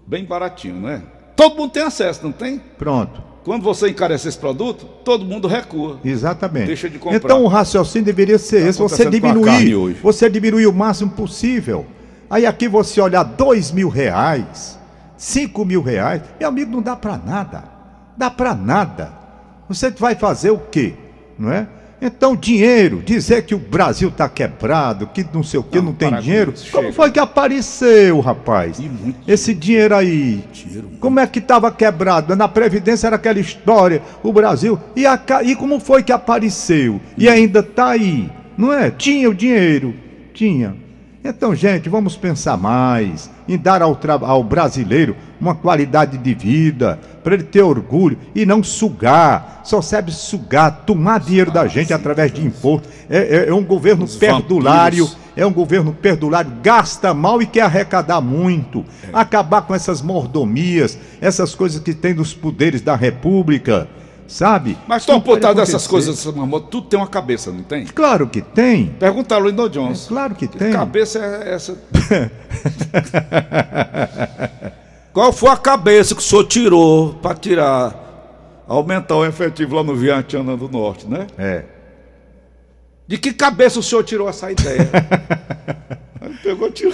bem 0.06 0.24
baratinho, 0.24 0.76
não 0.76 0.90
é? 0.90 1.02
Todo 1.36 1.56
mundo 1.56 1.72
tem 1.72 1.84
acesso, 1.84 2.22
não 2.24 2.32
tem? 2.32 2.60
Pronto. 2.78 3.22
Quando 3.48 3.64
você 3.64 3.88
encarece 3.88 4.28
esse 4.28 4.38
produto, 4.38 4.86
todo 5.06 5.24
mundo 5.24 5.48
recua. 5.48 6.02
Exatamente. 6.04 6.68
Deixa 6.68 6.90
de 6.90 7.00
comprar. 7.00 7.16
Então 7.16 7.46
o 7.46 7.48
raciocínio 7.48 8.06
deveria 8.06 8.38
ser 8.38 8.62
Tá 8.62 8.68
esse: 8.68 8.78
você 8.78 9.10
diminuir, 9.10 9.94
você 10.04 10.30
diminuir 10.30 10.68
o 10.68 10.74
máximo 10.74 11.12
possível. 11.12 11.86
Aí 12.30 12.46
aqui 12.46 12.68
você 12.68 13.00
olhar 13.00 13.24
dois 13.24 13.72
mil 13.72 13.88
reais, 13.88 14.78
cinco 15.16 15.64
mil 15.64 15.82
reais, 15.82 16.24
meu 16.38 16.50
amigo, 16.50 16.70
não 16.70 16.82
dá 16.82 16.94
para 16.98 17.18
nada. 17.18 17.64
Dá 18.18 18.30
para 18.30 18.54
nada. 18.54 19.14
Você 19.70 19.92
vai 19.92 20.14
fazer 20.14 20.52
o 20.52 20.58
quê? 20.58 20.96
Não 21.40 21.50
é? 21.50 21.70
Então, 22.02 22.36
dinheiro, 22.36 23.02
dizer 23.04 23.44
que 23.44 23.56
o 23.56 23.58
Brasil 23.58 24.10
está 24.10 24.30
quebrado, 24.30 25.08
que 25.08 25.26
não 25.34 25.42
sei 25.42 25.60
o 25.60 25.64
que, 25.64 25.78
não, 25.78 25.86
Não, 25.86 25.94
tem 25.94 26.14
dinheiro. 26.20 26.52
isso, 26.56 26.72
Como 26.72 26.84
chega. 26.84 26.94
foi 26.96 27.12
que 27.12 27.20
apareceu, 27.20 28.20
rapaz? 28.20 28.80
Esse 29.28 29.54
dinheiro 29.54 29.96
aí. 29.96 30.44
Dinheiro. 30.54 30.90
Como 31.00 31.20
é 31.20 31.26
que 31.26 31.40
estava 31.40 31.72
quebrado? 31.72 32.36
Na 32.36 32.48
Previdência 32.48 33.08
era 33.08 33.16
aquela 33.16 33.40
história, 33.40 34.02
o 34.22 34.32
Brasil. 34.32 34.80
E, 34.96 35.06
a, 35.08 35.20
e 35.44 35.56
como 35.56 35.80
foi 35.80 36.04
que 36.04 36.12
apareceu? 36.12 37.02
E 37.18 37.28
ainda 37.28 37.62
está 37.62 37.88
aí, 37.90 38.30
não 38.56 38.72
é? 38.72 38.92
Tinha 38.92 39.28
o 39.30 39.34
dinheiro, 39.34 39.94
tinha. 40.34 40.76
Então, 41.24 41.54
gente, 41.54 41.90
vamos 41.90 42.16
pensar 42.16 42.56
mais 42.58 43.30
em 43.50 43.58
dar 43.58 43.82
ao, 43.82 43.98
ao 44.22 44.44
brasileiro 44.44 45.16
uma 45.42 45.54
qualidade 45.54 46.18
de 46.18 46.34
vida, 46.34 47.00
para 47.24 47.34
ele 47.34 47.44
ter 47.44 47.62
orgulho 47.62 48.18
e 48.34 48.46
não 48.46 48.64
sugar. 48.64 49.62
Só 49.64 49.82
sabe 49.82 50.12
sugar, 50.12 50.84
tomar 50.86 51.20
dinheiro 51.20 51.52
da 51.52 51.68
gente 51.68 51.94
através 51.94 52.32
de 52.32 52.46
imposto. 52.46 52.88
É, 53.10 53.46
é- 53.46 53.50
é 53.50 53.54
um 53.54 53.64
governo 53.64 54.06
Os 54.06 54.16
perdulário. 54.16 55.06
vampiros. 55.06 55.28
É 55.36 55.46
um 55.46 55.54
governo 55.54 55.94
perdulário, 55.94 56.52
gasta 56.64 57.14
mal 57.14 57.40
e 57.40 57.46
quer 57.46 57.62
arrecadar 57.62 58.20
muito. 58.22 58.84
Acabar 59.14 59.62
com 59.62 59.76
essas 59.76 60.02
mordomias, 60.02 60.98
essas 61.22 61.54
coisas 61.54 61.80
que 61.80 61.94
tem 61.94 62.12
nos 62.16 62.34
poderes 62.34 62.82
da 62.82 62.96
República, 62.96 63.88
sabe? 64.28 64.78
Mas 64.88 65.04
estão 65.04 65.20
dessas 65.56 65.86
acontecer. 65.86 65.90
coisas, 65.90 66.26
marmota, 66.36 66.68
tudo 66.70 66.88
tem 66.88 67.00
uma 67.00 67.08
cabeça, 67.08 67.52
não 67.52 67.64
tem? 67.64 67.86
Claro 67.86 68.28
que 68.28 68.42
tem. 68.42 68.88
Pergunta 69.00 69.36
a 69.36 69.40
Lindon 69.40 69.70
Jones. 69.70 70.06
Claro 70.08 70.36
que 70.36 70.48
Que 70.48 70.58
tem. 70.58 70.74
cabeça 70.74 71.20
é 71.20 71.54
essa? 71.54 71.78
Qual 75.14 75.34
foi 75.34 75.50
a 75.50 75.58
cabeça 75.58 76.14
que 76.14 76.22
o 76.22 76.24
senhor 76.24 76.46
tirou 76.46 77.14
para 77.16 77.36
tirar, 77.36 78.64
aumentar 78.68 79.16
o 79.16 79.26
efetivo 79.26 79.76
lá 79.76 79.84
no 79.84 79.96
Vientiana 79.96 80.56
do 80.56 80.70
Norte, 80.70 81.08
né? 81.08 81.26
É. 81.38 81.64
De 83.08 83.18
que 83.18 83.34
cabeça 83.34 83.80
o 83.80 83.84
senhor 83.84 84.04
tirou 84.04 84.30
essa 84.30 84.52
ideia? 84.52 84.88
Aí 86.22 86.34
pegou, 86.44 86.70
tirou. 86.72 86.94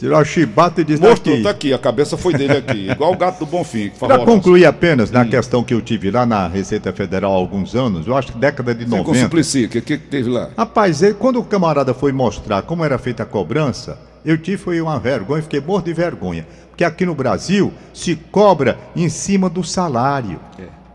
Tirou 0.00 0.16
a 0.16 0.24
chibata 0.24 0.80
e 0.80 0.84
disse 0.84 1.02
Mostrou, 1.02 1.34
aqui. 1.34 1.44
tá 1.44 1.50
aqui, 1.50 1.74
a 1.74 1.78
cabeça 1.78 2.16
foi 2.16 2.32
dele 2.32 2.56
aqui, 2.56 2.88
igual 2.90 3.12
o 3.12 3.16
gato 3.18 3.40
do 3.40 3.44
Bonfim. 3.44 3.90
que 3.90 3.98
Para 3.98 4.18
concluir 4.20 4.64
apenas 4.64 5.10
na 5.10 5.26
questão 5.26 5.62
que 5.62 5.74
eu 5.74 5.82
tive 5.82 6.10
lá 6.10 6.24
na 6.24 6.48
Receita 6.48 6.90
Federal 6.90 7.30
há 7.32 7.36
alguns 7.36 7.74
anos, 7.74 8.06
eu 8.06 8.16
acho 8.16 8.32
que 8.32 8.38
década 8.38 8.74
de 8.74 8.86
Você 8.86 8.90
com 8.96 9.08
90. 9.08 9.20
Suplicy, 9.24 9.66
o 9.66 9.68
que, 9.68 9.82
que 9.82 9.98
teve 9.98 10.30
lá? 10.30 10.48
Rapaz, 10.56 11.02
ele- 11.02 11.12
quando 11.12 11.38
o 11.38 11.44
camarada 11.44 11.92
foi 11.92 12.12
mostrar 12.12 12.62
como 12.62 12.82
era 12.82 12.96
feita 12.96 13.24
a 13.24 13.26
cobrança, 13.26 13.98
eu 14.24 14.38
tive 14.38 14.56
foi 14.56 14.80
uma 14.80 14.98
vergonha, 14.98 15.42
fiquei 15.42 15.60
morto 15.60 15.84
de 15.84 15.92
vergonha. 15.92 16.46
Porque 16.70 16.82
aqui 16.82 17.04
no 17.04 17.14
Brasil 17.14 17.70
se 17.92 18.16
cobra 18.16 18.78
em 18.96 19.10
cima 19.10 19.50
do 19.50 19.62
salário. 19.62 20.40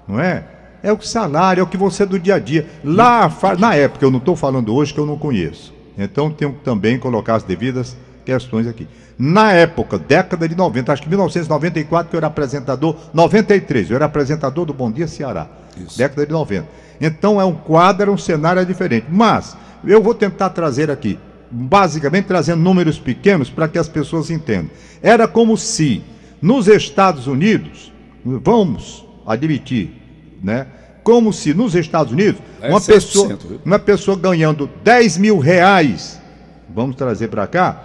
Não 0.08 0.20
é? 0.20 0.46
É 0.82 0.91
o 0.91 1.00
salário, 1.00 1.62
é 1.62 1.63
o 1.63 1.68
que 1.68 1.78
você 1.78 2.02
é 2.04 2.06
do 2.08 2.18
dia 2.20 2.36
a 2.36 2.39
dia. 2.39 2.65
Lá, 2.84 3.32
na 3.60 3.76
época, 3.76 4.04
eu 4.04 4.10
não 4.10 4.18
estou 4.18 4.36
falando 4.36 4.74
hoje 4.74 4.91
que 4.91 5.00
eu 5.00 5.06
não 5.06 5.15
conheço. 5.18 5.72
Então 5.96 6.32
tenho 6.32 6.54
que 6.54 6.63
também 6.63 6.98
colocar 6.98 7.36
as 7.36 7.44
devidas 7.44 7.96
questões 8.25 8.67
aqui. 8.67 8.88
Na 9.17 9.53
época, 9.53 9.97
década 9.97 10.49
de 10.49 10.55
90, 10.55 10.91
acho 10.91 11.01
que 11.03 11.07
1994, 11.09 12.09
que 12.09 12.15
eu 12.15 12.17
era 12.17 12.27
apresentador, 12.27 12.95
93, 13.13 13.89
eu 13.91 13.95
era 13.95 14.05
apresentador 14.05 14.65
do 14.65 14.73
Bom 14.73 14.91
Dia 14.91 15.07
Ceará. 15.07 15.47
Isso. 15.77 15.97
Década 15.97 16.25
de 16.25 16.31
90. 16.33 16.67
Então 16.99 17.39
é 17.39 17.45
um 17.45 17.53
quadro, 17.53 18.01
era 18.03 18.11
um 18.11 18.17
cenário 18.17 18.65
diferente. 18.65 19.05
Mas 19.09 19.55
eu 19.85 20.01
vou 20.01 20.13
tentar 20.13 20.49
trazer 20.49 20.89
aqui, 20.91 21.17
basicamente 21.49 22.25
trazendo 22.25 22.61
números 22.61 22.99
pequenos 22.99 23.49
para 23.49 23.67
que 23.67 23.77
as 23.77 23.88
pessoas 23.88 24.29
entendam. 24.29 24.69
Era 25.01 25.27
como 25.27 25.55
se 25.57 26.03
nos 26.41 26.67
Estados 26.67 27.27
Unidos, 27.27 27.93
vamos 28.25 29.05
admitir, 29.25 29.93
né? 30.43 30.67
Como 31.03 31.31
se 31.31 31.53
nos 31.53 31.75
Estados 31.75 32.11
Unidos, 32.11 32.41
É 32.61 32.69
uma 32.69 32.79
7%, 32.79 32.85
pessoa, 32.85 33.27
viu? 33.27 33.61
uma 33.63 33.77
pessoa 33.79 34.17
ganhando 34.17 34.69
10 34.83 35.19
mil 35.19 35.38
reais, 35.38 36.19
vamos 36.73 36.95
trazer 36.95 37.27
para 37.27 37.45
cá, 37.45 37.83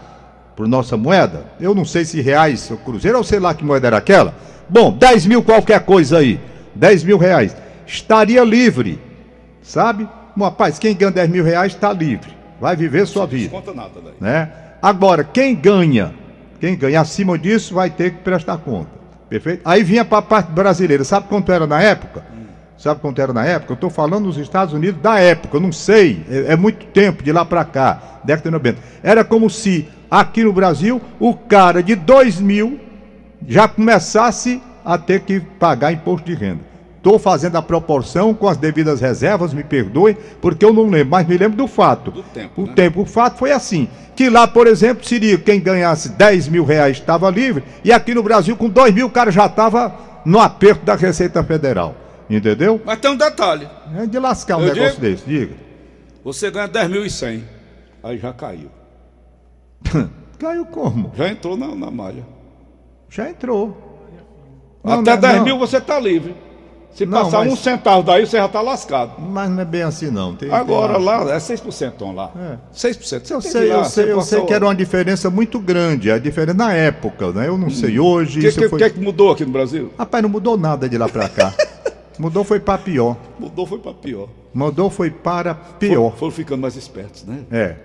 por 0.56 0.68
nossa 0.68 0.96
moeda, 0.96 1.44
eu 1.60 1.74
não 1.74 1.84
sei 1.84 2.04
se 2.04 2.20
reais 2.20 2.70
ou 2.70 2.76
cruzeiro, 2.76 3.18
ou 3.18 3.24
sei 3.24 3.38
lá 3.38 3.54
que 3.54 3.64
moeda 3.64 3.86
era 3.86 3.96
aquela. 3.96 4.34
Bom, 4.68 4.92
10 4.92 5.26
mil 5.26 5.42
qualquer 5.42 5.80
coisa 5.80 6.18
aí, 6.18 6.38
10 6.74 7.04
mil 7.04 7.18
reais, 7.18 7.56
estaria 7.86 8.42
livre, 8.44 9.00
sabe? 9.62 10.08
Bom, 10.36 10.44
rapaz, 10.44 10.78
quem 10.78 10.94
ganha 10.94 11.10
10 11.10 11.28
mil 11.30 11.44
reais 11.44 11.72
está 11.72 11.92
livre, 11.92 12.30
vai 12.60 12.76
viver 12.76 13.06
sua 13.06 13.26
vida 13.26 13.48
Desconta 13.48 13.72
nada 13.74 14.00
daí. 14.04 14.14
né? 14.20 14.50
Agora, 14.82 15.24
quem 15.24 15.54
ganha, 15.54 16.14
quem 16.60 16.76
ganha 16.76 17.00
acima 17.00 17.38
disso 17.38 17.74
vai 17.74 17.90
ter 17.90 18.12
que 18.12 18.18
prestar 18.18 18.58
conta. 18.58 18.90
Perfeito? 19.28 19.62
Aí 19.64 19.82
vinha 19.84 20.04
para 20.04 20.18
a 20.18 20.22
parte 20.22 20.50
brasileira. 20.50 21.04
Sabe 21.04 21.28
quanto 21.28 21.52
era 21.52 21.66
na 21.66 21.80
época? 21.80 22.24
Sabe 22.80 22.98
quanto 23.02 23.20
era 23.20 23.30
na 23.30 23.44
época? 23.44 23.72
Eu 23.72 23.74
estou 23.74 23.90
falando 23.90 24.24
nos 24.24 24.38
Estados 24.38 24.72
Unidos 24.72 25.02
da 25.02 25.20
época, 25.20 25.54
eu 25.54 25.60
não 25.60 25.70
sei, 25.70 26.24
é, 26.30 26.54
é 26.54 26.56
muito 26.56 26.86
tempo 26.86 27.22
de 27.22 27.30
lá 27.30 27.44
para 27.44 27.62
cá, 27.62 28.20
década 28.24 28.48
de 28.48 28.52
90. 28.52 28.78
Era 29.02 29.22
como 29.22 29.50
se 29.50 29.86
aqui 30.10 30.42
no 30.42 30.50
Brasil 30.50 30.98
o 31.20 31.34
cara 31.34 31.82
de 31.82 31.94
2 31.94 32.40
mil 32.40 32.80
já 33.46 33.68
começasse 33.68 34.62
a 34.82 34.96
ter 34.96 35.20
que 35.20 35.40
pagar 35.40 35.92
imposto 35.92 36.26
de 36.26 36.34
renda. 36.34 36.60
Estou 36.96 37.18
fazendo 37.18 37.56
a 37.56 37.62
proporção 37.62 38.32
com 38.32 38.48
as 38.48 38.56
devidas 38.56 39.02
reservas, 39.02 39.52
me 39.52 39.62
perdoe, 39.62 40.16
porque 40.40 40.64
eu 40.64 40.72
não 40.72 40.88
lembro, 40.88 41.10
mas 41.10 41.28
me 41.28 41.36
lembro 41.36 41.58
do 41.58 41.66
fato. 41.66 42.10
Do 42.10 42.22
tempo, 42.22 42.62
o 42.62 42.66
né? 42.66 42.72
tempo. 42.74 43.02
O 43.02 43.06
fato 43.06 43.36
foi 43.36 43.52
assim: 43.52 43.88
que 44.16 44.30
lá, 44.30 44.48
por 44.48 44.66
exemplo, 44.66 45.06
seria 45.06 45.36
quem 45.36 45.60
ganhasse 45.60 46.08
10 46.08 46.48
mil 46.48 46.64
reais 46.64 46.96
estava 46.96 47.28
livre, 47.28 47.62
e 47.84 47.92
aqui 47.92 48.14
no 48.14 48.22
Brasil, 48.22 48.56
com 48.56 48.70
2 48.70 48.94
mil, 48.94 49.06
o 49.06 49.10
cara 49.10 49.30
já 49.30 49.44
estava 49.44 49.94
no 50.24 50.40
aperto 50.40 50.82
da 50.86 50.94
Receita 50.94 51.44
Federal. 51.44 51.94
Entendeu? 52.30 52.80
Mas 52.84 52.98
tem 53.00 53.10
um 53.10 53.16
detalhe. 53.16 53.68
É 53.98 54.06
de 54.06 54.18
lascar 54.18 54.56
um 54.56 54.60
Eu 54.60 54.72
negócio 54.74 55.00
digo- 55.00 55.00
desse, 55.02 55.24
diga. 55.26 55.54
Você 56.24 56.50
ganha 56.50 56.68
10.100. 56.68 57.42
Aí 58.02 58.18
já 58.18 58.32
caiu. 58.32 58.68
Caiu 60.38 60.64
como? 60.66 61.12
Já 61.16 61.28
entrou 61.28 61.56
na, 61.56 61.74
na 61.74 61.90
malha. 61.90 62.24
Já 63.10 63.28
entrou. 63.28 63.76
Não, 64.82 65.00
Até 65.00 65.10
não, 65.14 65.20
10 65.20 65.36
não. 65.36 65.44
mil 65.44 65.58
você 65.58 65.78
tá 65.80 65.98
livre. 66.00 66.34
Se 66.92 67.04
Não, 67.06 67.24
passar 67.24 67.44
mas- 67.44 67.52
um 67.52 67.56
centavo 67.56 68.02
daí, 68.02 68.26
você 68.26 68.36
já 68.38 68.48
tá 68.48 68.60
lascado. 68.60 69.20
Mas 69.20 69.48
não 69.50 69.60
é 69.60 69.64
bem 69.64 69.82
assim, 69.82 70.10
não. 70.10 70.34
Tem- 70.34 70.50
Agora 70.50 70.94
tem- 70.94 71.04
lá 71.04 71.34
é 71.34 71.38
6% 71.38 71.92
Tom, 71.98 72.12
lá. 72.14 72.30
É. 72.36 72.56
6%. 72.72 73.30
Eu 73.30 73.40
Você 73.40 73.50
sei, 73.50 73.68
lá, 73.68 73.74
eu 73.76 73.84
sei, 73.84 74.12
eu 74.12 74.22
sei 74.22 74.40
que 74.46 74.52
era 74.54 74.64
uma 74.64 74.74
diferença 74.74 75.28
muito 75.30 75.60
grande. 75.60 76.10
A 76.10 76.18
diferença 76.18 76.56
na 76.56 76.72
época, 76.72 77.30
né? 77.32 77.46
Eu 77.48 77.56
não 77.58 77.70
sei 77.70 77.98
hoje. 78.00 78.38
O 78.38 78.42
que, 78.42 78.52
que, 78.52 78.68
foi... 78.68 78.78
que, 78.78 78.90
que 78.90 79.00
mudou 79.00 79.30
aqui 79.30 79.44
no 79.44 79.52
Brasil? 79.52 79.92
Rapaz, 79.98 80.22
não 80.22 80.30
mudou 80.30 80.56
nada 80.56 80.88
de 80.88 80.96
lá 80.98 81.08
pra 81.08 81.28
cá. 81.28 81.52
mudou 82.20 82.44
foi 82.44 82.60
para 82.60 82.78
pior. 82.78 83.16
Mudou 83.38 83.66
foi 83.66 83.78
para 83.78 83.94
pior. 83.94 84.28
Mudou 84.54 84.90
foi 84.90 85.10
para 85.10 85.54
pior. 85.54 85.94
Foram, 86.10 86.16
foram 86.16 86.32
ficando 86.32 86.60
mais 86.60 86.76
espertos, 86.76 87.24
né? 87.24 87.44
É, 87.50 87.76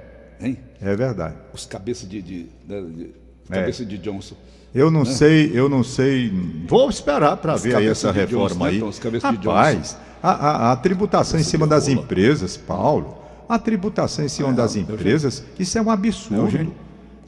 Hein? 0.42 0.58
é 0.82 0.96
verdade. 0.96 1.36
Os 1.54 1.66
cabeças 1.66 2.08
de. 2.10 2.22
de, 2.22 2.46
né, 2.68 2.82
de- 2.82 3.10
É. 3.50 3.60
cabeça 3.60 3.86
de 3.86 3.98
Johnson. 4.00 4.36
Eu 4.74 4.92
não 4.92 5.06
sei, 5.06 5.52
eu 5.54 5.70
não 5.70 5.84
sei. 5.84 6.32
Vou 6.68 6.90
esperar 6.90 7.38
para 7.38 7.56
ver 7.56 7.76
aí 7.78 7.88
essa 7.88 8.12
reforma 8.12 8.50
Johnson, 8.50 8.64
né, 8.64 8.70
aí. 8.72 8.80
Tom? 8.80 8.88
Os 8.90 9.00
cabeças 9.00 9.32
de 9.40 9.48
Rapaz, 9.48 9.98
a, 10.22 10.32
a- 10.32 10.72
a 10.74 10.76
tributação 10.76 11.40
em 11.40 11.44
cima 11.44 11.66
das 11.66 11.88
empresas, 11.88 12.58
Paulo, 12.58 13.18
a 13.48 13.58
tributação 13.58 14.26
em 14.26 14.28
cima 14.28 14.52
das 14.52 14.76
empresas, 14.76 15.44
isso 15.58 15.78
é 15.78 15.82
um 15.82 15.90
absurdo. 15.90 16.44
Eugênio. 16.44 16.74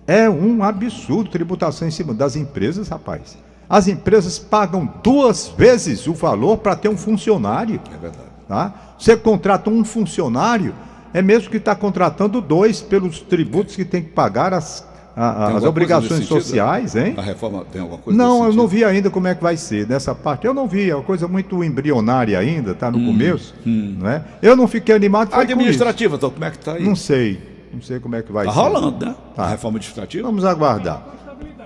É 0.06 0.30
um 0.30 0.64
absurdo 0.64 1.30
tributação 1.30 1.88
em 1.88 1.92
cima 1.92 2.14
das 2.14 2.36
empresas, 2.36 2.90
rapaz. 2.90 3.38
As 3.70 3.88
empresas 3.88 4.40
pagam 4.40 4.90
duas 5.04 5.50
vezes 5.58 6.08
o 6.08 6.14
valor 6.14 6.58
para 6.58 6.76
ter 6.76 6.90
um 6.90 6.98
funcionário. 6.98 7.80
É 7.94 7.98
verdade. 7.98 8.28
Tá? 8.48 8.74
Você 8.98 9.18
contrata 9.18 9.70
um 9.70 9.84
funcionário, 9.84 10.74
é 11.14 11.22
mesmo 11.22 11.50
que 11.50 11.58
está 11.58 11.76
contratando 11.76 12.40
dois 12.40 12.82
pelos 12.82 13.20
tributos 13.20 13.76
que 13.76 13.84
tem 13.84 14.02
que 14.02 14.12
pagar 14.12 14.54
as, 14.54 14.88
a- 15.16 15.48
a- 15.48 15.58
as 15.58 15.64
obrigações 15.66 16.26
sociais, 16.26 16.96
hein? 16.96 17.14
A 17.18 17.22
reforma 17.22 17.66
tem 17.70 17.82
alguma 17.82 18.00
coisa 18.00 18.18
Não, 18.18 18.46
eu 18.46 18.54
não 18.54 18.68
vi 18.68 18.86
ainda 18.86 19.10
como 19.10 19.28
é 19.28 19.36
que 19.36 19.44
vai 19.44 19.58
ser 19.58 19.86
nessa 19.86 20.16
parte. 20.16 20.48
Eu 20.48 20.54
não 20.54 20.66
vi, 20.66 20.90
é 20.90 20.96
uma 20.96 21.04
coisa 21.04 21.28
muito 21.28 21.62
embrionária 21.62 22.40
ainda, 22.40 22.72
está 22.72 22.90
no 22.90 23.04
começo. 23.06 23.54
Não 23.66 24.08
é? 24.10 24.24
Eu 24.42 24.56
não 24.56 24.66
fiquei 24.68 24.96
animado. 24.96 25.30
com 25.32 25.36
Administrativa, 25.40 26.16
então, 26.16 26.30
como 26.30 26.46
é 26.46 26.52
que 26.52 26.60
tá 26.60 26.74
aí? 26.74 26.84
Não 26.86 26.96
sei, 26.96 27.42
não 27.74 27.82
sei 27.82 28.00
como 28.00 28.16
é 28.16 28.22
que 28.22 28.32
vai 28.32 28.46
Tá 28.46 28.54
ser. 28.54 28.60
rolando, 28.60 29.06
né? 29.06 29.16
Tá. 29.36 29.44
A 29.44 29.48
reforma 29.50 29.78
administrativa. 29.78 30.26
Vamos 30.26 30.46
aguardar. 30.46 31.04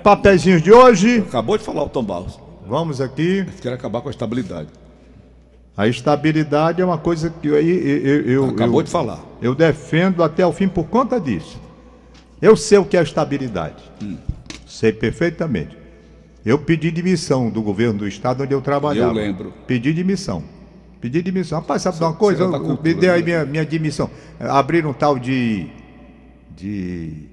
Papeizinhos 0.03 0.61
de 0.61 0.71
hoje, 0.71 1.19
Acabou 1.27 1.57
de 1.57 1.63
falar 1.63 1.83
o 1.83 1.89
Tom 1.89 2.03
Barros. 2.03 2.39
vamos 2.67 2.99
aqui. 3.01 3.45
Quer 3.61 3.73
acabar 3.73 4.01
com 4.01 4.07
a 4.07 4.11
estabilidade. 4.11 4.69
A 5.75 5.87
estabilidade 5.87 6.81
é 6.81 6.85
uma 6.85 6.97
coisa 6.97 7.29
que 7.29 7.47
eu, 7.47 7.55
eu, 7.59 8.21
eu, 8.25 8.45
Acabou 8.49 8.81
eu- 8.81 8.83
de 8.83 8.91
falar. 8.91 9.19
Eu 9.41 9.55
defendo 9.55 10.23
até 10.23 10.45
o 10.45 10.51
fim 10.51 10.67
por 10.67 10.85
conta 10.85 11.19
disso. 11.19 11.59
Eu 12.41 12.55
sei 12.57 12.77
o 12.77 12.85
que 12.85 12.97
é 12.97 13.01
estabilidade. 13.03 13.83
Sei 14.67 14.91
perfeitamente. 14.91 15.77
Eu 16.45 16.57
pedi 16.57 16.89
demissão 16.89 17.49
do 17.49 17.61
governo 17.61 17.99
do 17.99 18.07
estado 18.07 18.43
onde 18.43 18.53
eu 18.53 18.61
trabalhava. 18.61 19.11
Eu 19.11 19.13
lembro. 19.15 19.53
Pedi 19.67 19.93
demissão. 19.93 20.43
Pedi 20.99 21.21
demissão. 21.21 21.59
Rapaz, 21.59 21.83
sabe 21.83 21.97
de 21.97 22.03
uma 22.03 22.13
coisa? 22.13 22.47
da 22.49 22.57
Eu- 22.57 22.63
cultura, 22.63 22.95
me 22.95 23.09
aí 23.09 23.19
né? 23.19 23.25
minha, 23.25 23.45
minha 23.45 23.65
demissão. 23.65 24.09
Abriram 24.39 24.89
um 24.89 24.93
tal 24.93 25.17
de. 25.19 25.67
de. 26.55 27.27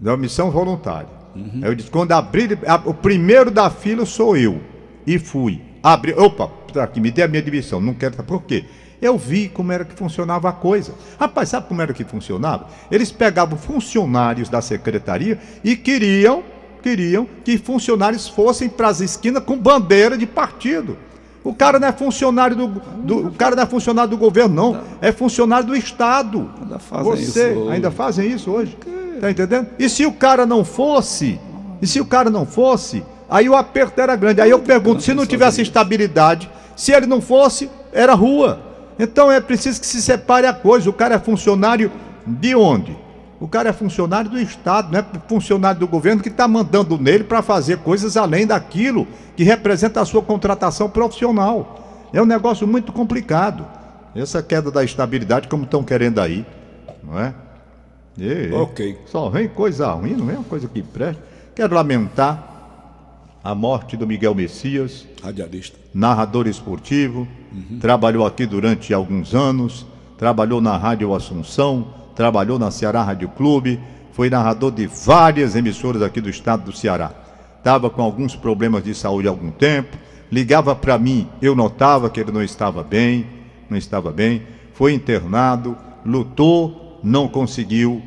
da 0.00 0.16
missão 0.16 0.50
voluntária. 0.50 1.08
Uhum. 1.34 1.60
Eu 1.62 1.74
disse: 1.74 1.90
quando 1.90 2.12
abrir. 2.12 2.58
O 2.84 2.94
primeiro 2.94 3.50
da 3.50 3.68
fila 3.70 4.04
sou 4.06 4.36
eu. 4.36 4.60
E 5.06 5.18
fui. 5.18 5.60
Abri. 5.82 6.12
Opa, 6.14 6.48
tá 6.72 6.82
aqui, 6.84 7.00
me 7.00 7.10
dê 7.10 7.22
a 7.22 7.28
minha 7.28 7.42
demissão. 7.42 7.80
Não 7.80 7.94
quero. 7.94 8.14
Por 8.22 8.42
quê? 8.42 8.64
Eu 9.02 9.18
vi 9.18 9.48
como 9.48 9.70
era 9.70 9.84
que 9.84 9.94
funcionava 9.94 10.48
a 10.48 10.52
coisa. 10.52 10.94
Rapaz, 11.20 11.50
sabe 11.50 11.68
como 11.68 11.82
era 11.82 11.92
que 11.92 12.04
funcionava? 12.04 12.68
Eles 12.90 13.10
pegavam 13.12 13.58
funcionários 13.58 14.48
da 14.48 14.62
secretaria 14.62 15.38
e 15.62 15.76
queriam, 15.76 16.42
queriam 16.82 17.26
que 17.44 17.58
funcionários 17.58 18.26
fossem 18.28 18.68
para 18.68 18.88
as 18.88 19.00
esquinas 19.00 19.42
com 19.44 19.58
bandeira 19.58 20.16
de 20.16 20.26
partido. 20.26 20.96
O 21.42 21.52
cara 21.52 21.78
não 21.78 21.88
é 21.88 21.92
funcionário 21.92 22.56
do, 22.56 22.66
do- 22.68 23.26
o 23.28 23.32
cara 23.32 23.54
não 23.54 23.64
é 23.64 23.66
funcionário 23.66 24.10
do 24.10 24.16
governo 24.16 24.54
não, 24.54 24.80
é 25.02 25.12
funcionário 25.12 25.66
do 25.66 25.76
estado. 25.76 26.50
Ainda 26.62 26.78
fazem 26.78 27.04
Você 27.04 27.20
isso 27.50 27.58
hoje. 27.60 27.72
ainda 27.72 27.90
fazem 27.90 28.30
isso 28.32 28.50
hoje? 28.50 28.78
Tá 29.20 29.30
entendendo? 29.30 29.68
E 29.78 29.88
se 29.88 30.04
o 30.06 30.12
cara 30.12 30.44
não 30.44 30.64
fosse, 30.64 31.40
e 31.80 31.86
se 31.86 32.00
o 32.00 32.04
cara 32.04 32.30
não 32.30 32.46
fosse, 32.46 33.04
aí 33.28 33.48
o 33.48 33.54
aperto 33.54 34.00
era 34.00 34.16
grande. 34.16 34.40
Aí 34.40 34.50
eu 34.50 34.60
pergunto, 34.60 35.02
se 35.02 35.14
não 35.14 35.26
tivesse 35.26 35.62
estabilidade, 35.62 36.50
se 36.76 36.92
ele 36.92 37.06
não 37.06 37.20
fosse, 37.20 37.70
era 37.92 38.14
rua. 38.14 38.60
Então 38.98 39.30
é 39.30 39.40
preciso 39.40 39.80
que 39.80 39.86
se 39.86 40.00
separe 40.00 40.46
a 40.46 40.52
coisa. 40.52 40.88
O 40.88 40.92
cara 40.92 41.16
é 41.16 41.18
funcionário 41.18 41.90
de 42.26 42.54
onde? 42.54 42.96
O 43.40 43.48
cara 43.48 43.68
é 43.68 43.72
funcionário 43.72 44.30
do 44.30 44.38
Estado, 44.38 44.92
não 44.92 45.00
é 45.00 45.04
funcionário 45.28 45.80
do 45.80 45.88
governo 45.88 46.22
que 46.22 46.28
está 46.28 46.48
mandando 46.48 46.96
nele 46.96 47.24
para 47.24 47.42
fazer 47.42 47.78
coisas 47.78 48.16
além 48.16 48.46
daquilo 48.46 49.06
que 49.36 49.42
representa 49.42 50.00
a 50.00 50.04
sua 50.04 50.22
contratação 50.22 50.88
profissional. 50.88 52.08
É 52.12 52.22
um 52.22 52.26
negócio 52.26 52.66
muito 52.66 52.92
complicado. 52.92 53.66
Essa 54.14 54.42
queda 54.42 54.70
da 54.70 54.84
estabilidade, 54.84 55.48
como 55.48 55.64
estão 55.64 55.82
querendo 55.82 56.20
aí, 56.20 56.46
não 57.02 57.18
é? 57.20 57.34
E- 58.18 58.50
Ok. 58.52 58.98
Só 59.06 59.28
vem 59.28 59.48
coisa 59.48 59.90
ruim, 59.92 60.12
não 60.14 60.30
é 60.30 60.34
uma 60.34 60.44
coisa 60.44 60.68
que 60.68 60.82
presta. 60.82 61.22
Quero 61.54 61.74
lamentar 61.74 62.50
a 63.42 63.54
morte 63.54 63.96
do 63.96 64.06
Miguel 64.06 64.34
Messias, 64.34 65.06
Radialista. 65.22 65.76
narrador 65.92 66.46
esportivo, 66.46 67.28
trabalhou 67.80 68.26
aqui 68.26 68.46
durante 68.46 68.92
alguns 68.94 69.34
anos, 69.34 69.86
trabalhou 70.18 70.60
na 70.60 70.76
Rádio 70.76 71.14
Assunção, 71.14 71.86
trabalhou 72.16 72.58
na 72.58 72.70
Ceará 72.70 73.02
Rádio 73.02 73.28
Clube, 73.28 73.78
foi 74.12 74.30
narrador 74.30 74.70
de 74.72 74.86
várias 74.86 75.54
emissoras 75.56 76.00
aqui 76.02 76.20
do 76.20 76.30
estado 76.30 76.64
do 76.64 76.76
Ceará. 76.76 77.12
Estava 77.58 77.90
com 77.90 78.02
alguns 78.02 78.34
problemas 78.36 78.82
de 78.84 78.94
saúde 78.94 79.28
há 79.28 79.30
algum 79.30 79.50
tempo, 79.50 79.96
ligava 80.32 80.74
para 80.74 80.98
mim, 80.98 81.28
eu 81.42 81.54
notava 81.54 82.08
que 82.10 82.20
ele 82.20 82.32
não 82.32 82.42
estava 82.42 82.82
bem, 82.82 83.26
não 83.68 83.76
estava 83.76 84.10
bem, 84.10 84.42
foi 84.72 84.92
internado, 84.94 85.76
lutou, 86.04 86.83
não 87.04 87.28
conseguiu, 87.28 88.02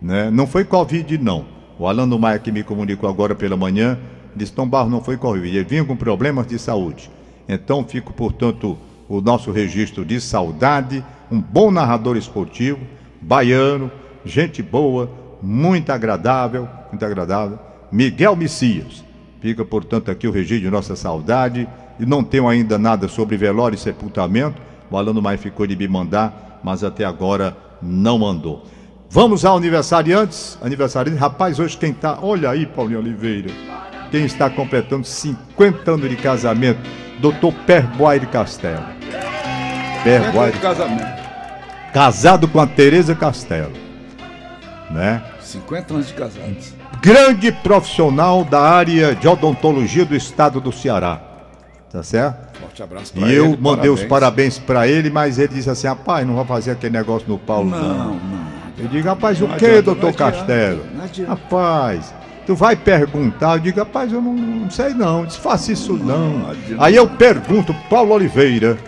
né? 0.00 0.30
Não 0.30 0.46
foi 0.46 0.64
Covid, 0.64 1.16
não. 1.16 1.46
O 1.78 1.88
Alano 1.88 2.18
Maia 2.18 2.38
que 2.38 2.52
me 2.52 2.62
comunicou 2.62 3.08
agora 3.08 3.34
pela 3.34 3.56
manhã, 3.56 3.98
disse, 4.36 4.52
Tom 4.52 4.68
Barro 4.68 4.90
não 4.90 5.02
foi 5.02 5.16
Covid, 5.16 5.56
ele 5.56 5.64
vinha 5.64 5.84
com 5.84 5.96
problemas 5.96 6.46
de 6.46 6.58
saúde. 6.58 7.10
Então 7.48 7.82
fico, 7.84 8.12
portanto, 8.12 8.76
o 9.08 9.20
nosso 9.20 9.50
registro 9.50 10.04
de 10.04 10.20
saudade, 10.20 11.02
um 11.30 11.40
bom 11.40 11.70
narrador 11.70 12.16
esportivo, 12.16 12.78
baiano, 13.20 13.90
gente 14.24 14.62
boa, 14.62 15.10
muito 15.42 15.90
agradável, 15.90 16.68
muito 16.90 17.04
agradável, 17.04 17.58
Miguel 17.90 18.36
Messias. 18.36 19.02
Fica, 19.40 19.64
portanto, 19.64 20.10
aqui 20.10 20.28
o 20.28 20.30
registro 20.30 20.60
de 20.60 20.70
nossa 20.70 20.94
saudade, 20.94 21.66
e 21.98 22.06
não 22.06 22.22
tenho 22.22 22.46
ainda 22.46 22.78
nada 22.78 23.08
sobre 23.08 23.36
velório 23.36 23.74
e 23.74 23.78
sepultamento, 23.78 24.60
o 24.90 24.96
Alano 24.96 25.22
Maia 25.22 25.38
ficou 25.38 25.66
de 25.66 25.74
me 25.74 25.88
mandar, 25.88 26.60
mas 26.62 26.84
até 26.84 27.04
agora 27.04 27.56
não 27.82 28.18
mandou. 28.18 28.64
Vamos 29.10 29.44
ao 29.44 29.56
aniversariantes. 29.56 30.56
Aniversariante, 30.62 31.18
rapaz, 31.18 31.58
hoje 31.58 31.76
quem 31.76 31.92
tá. 31.92 32.18
Olha 32.22 32.50
aí, 32.50 32.64
Paulinho 32.64 33.00
Oliveira. 33.00 33.50
Quem 34.10 34.24
está 34.24 34.48
completando 34.48 35.06
50 35.06 35.90
anos 35.90 36.08
de 36.08 36.16
casamento, 36.16 36.80
Dr. 37.20 37.52
Perboire 37.66 38.26
Castelo. 38.26 38.84
Perboire, 40.02 40.52
de 40.52 40.58
casamento. 40.58 41.22
casado 41.92 42.48
com 42.48 42.60
a 42.60 42.66
Tereza 42.66 43.14
Castelo. 43.14 43.72
Né? 44.90 45.22
50 45.40 45.94
anos 45.94 46.08
de 46.08 46.14
casados. 46.14 46.74
Grande 47.00 47.52
profissional 47.52 48.44
da 48.44 48.60
área 48.60 49.14
de 49.14 49.26
odontologia 49.26 50.04
do 50.04 50.14
estado 50.14 50.60
do 50.60 50.72
Ceará. 50.72 51.20
Tá 51.90 52.02
certo? 52.02 52.51
Forte 52.72 52.82
abraço 52.82 53.12
E 53.14 53.20
pra 53.20 53.28
eu 53.30 53.46
ele. 53.46 53.58
mandei 53.60 53.90
os 53.90 54.02
parabéns 54.04 54.58
para 54.58 54.88
ele, 54.88 55.10
mas 55.10 55.38
ele 55.38 55.54
disse 55.54 55.68
assim: 55.68 55.86
rapaz, 55.86 56.26
não 56.26 56.34
vai 56.36 56.44
fazer 56.46 56.70
aquele 56.72 56.96
negócio 56.96 57.28
no 57.28 57.38
Paulo, 57.38 57.68
não. 57.70 57.78
Não, 57.80 58.14
não. 58.14 58.52
Eu 58.78 58.88
digo, 58.88 59.06
rapaz, 59.06 59.38
o 59.40 59.46
Não 59.46 59.56
que, 59.56 59.66
adianta, 59.66 59.82
doutor 59.82 60.06
não 60.06 60.12
Castelo? 60.14 60.82
não 60.94 61.04
adianta. 61.04 61.30
Rapaz, 61.30 62.14
tu 62.46 62.54
vai 62.54 62.74
perguntar, 62.74 63.56
eu 63.56 63.58
digo, 63.60 63.78
rapaz, 63.78 64.10
eu 64.12 64.20
não, 64.22 64.34
não 64.34 64.70
sei 64.70 64.94
não, 64.94 65.24
desfaça 65.26 65.70
isso 65.70 65.92
não. 65.92 66.28
Hum. 66.30 66.54
Aí 66.78 66.96
eu 66.96 67.06
pergunto, 67.06 67.74
Paulo 67.90 68.14
Oliveira, 68.14 68.78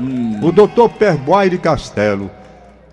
o 0.43 0.51
doutor 0.51 0.89
Perboire 0.89 1.59
Castelo, 1.59 2.31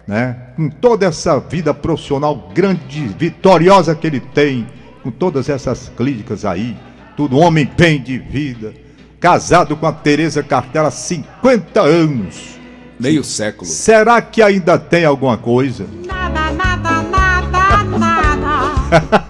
né, 0.06 0.36
com 0.58 0.69
toda 0.69 1.06
essa 1.06 1.39
vida 1.39 1.73
profissional 1.73 2.51
grande, 2.54 3.08
vitoriosa 3.17 3.95
que 3.95 4.06
ele 4.06 4.19
tem, 4.19 4.67
com 5.01 5.10
todas 5.10 5.47
essas 5.47 5.89
clínicas 5.95 6.43
aí, 6.43 6.75
tudo 7.15 7.38
homem 7.39 7.67
bem 7.77 7.99
de 8.01 8.17
vida, 8.19 8.73
casado 9.21 9.77
com 9.77 9.86
a 9.86 9.91
Tereza 9.93 10.41
Cartela 10.41 10.88
há 10.88 10.91
50 10.91 11.79
anos. 11.79 12.60
Meio 12.99 13.23
século. 13.23 13.69
Será 13.69 14.19
que 14.19 14.41
ainda 14.41 14.79
tem 14.79 15.05
alguma 15.05 15.38
coisa? 15.38 15.86
Nada, 16.05 16.51
nada, 16.51 17.03
nada, 17.03 17.84
nada. 17.99 19.25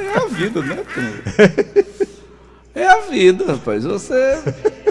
É 0.00 0.16
a 0.16 0.26
vida, 0.26 0.62
né, 0.62 0.84
Tom? 0.94 1.90
É 2.74 2.86
a 2.86 3.00
vida, 3.00 3.44
rapaz. 3.46 3.84
Você 3.84 4.38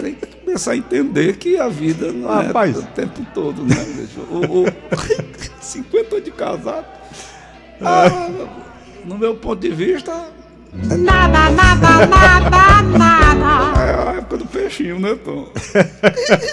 tem 0.00 0.14
que 0.14 0.26
começar 0.26 0.72
a 0.72 0.76
entender 0.76 1.36
que 1.38 1.56
a 1.56 1.68
vida 1.68 2.12
não 2.12 2.28
Rapaz. 2.28 2.76
é 2.76 2.78
o 2.78 2.82
tempo 2.82 3.26
todo, 3.34 3.62
né, 3.62 3.74
bicho? 3.96 4.20
O, 4.30 4.64
o... 4.64 4.66
50 5.60 6.14
anos 6.14 6.24
de 6.24 6.30
casado. 6.30 6.86
ah, 7.80 8.28
no 9.04 9.16
meu 9.16 9.34
ponto 9.36 9.60
de 9.60 9.70
vista, 9.70 10.12
Nada, 10.72 11.50
nada, 11.50 12.06
nada, 12.06 12.82
nada. 12.98 13.80
é 13.82 14.08
a 14.08 14.12
época 14.18 14.36
do 14.38 14.46
peixinho, 14.46 14.98
né, 15.00 15.14
Tom? 15.16 15.48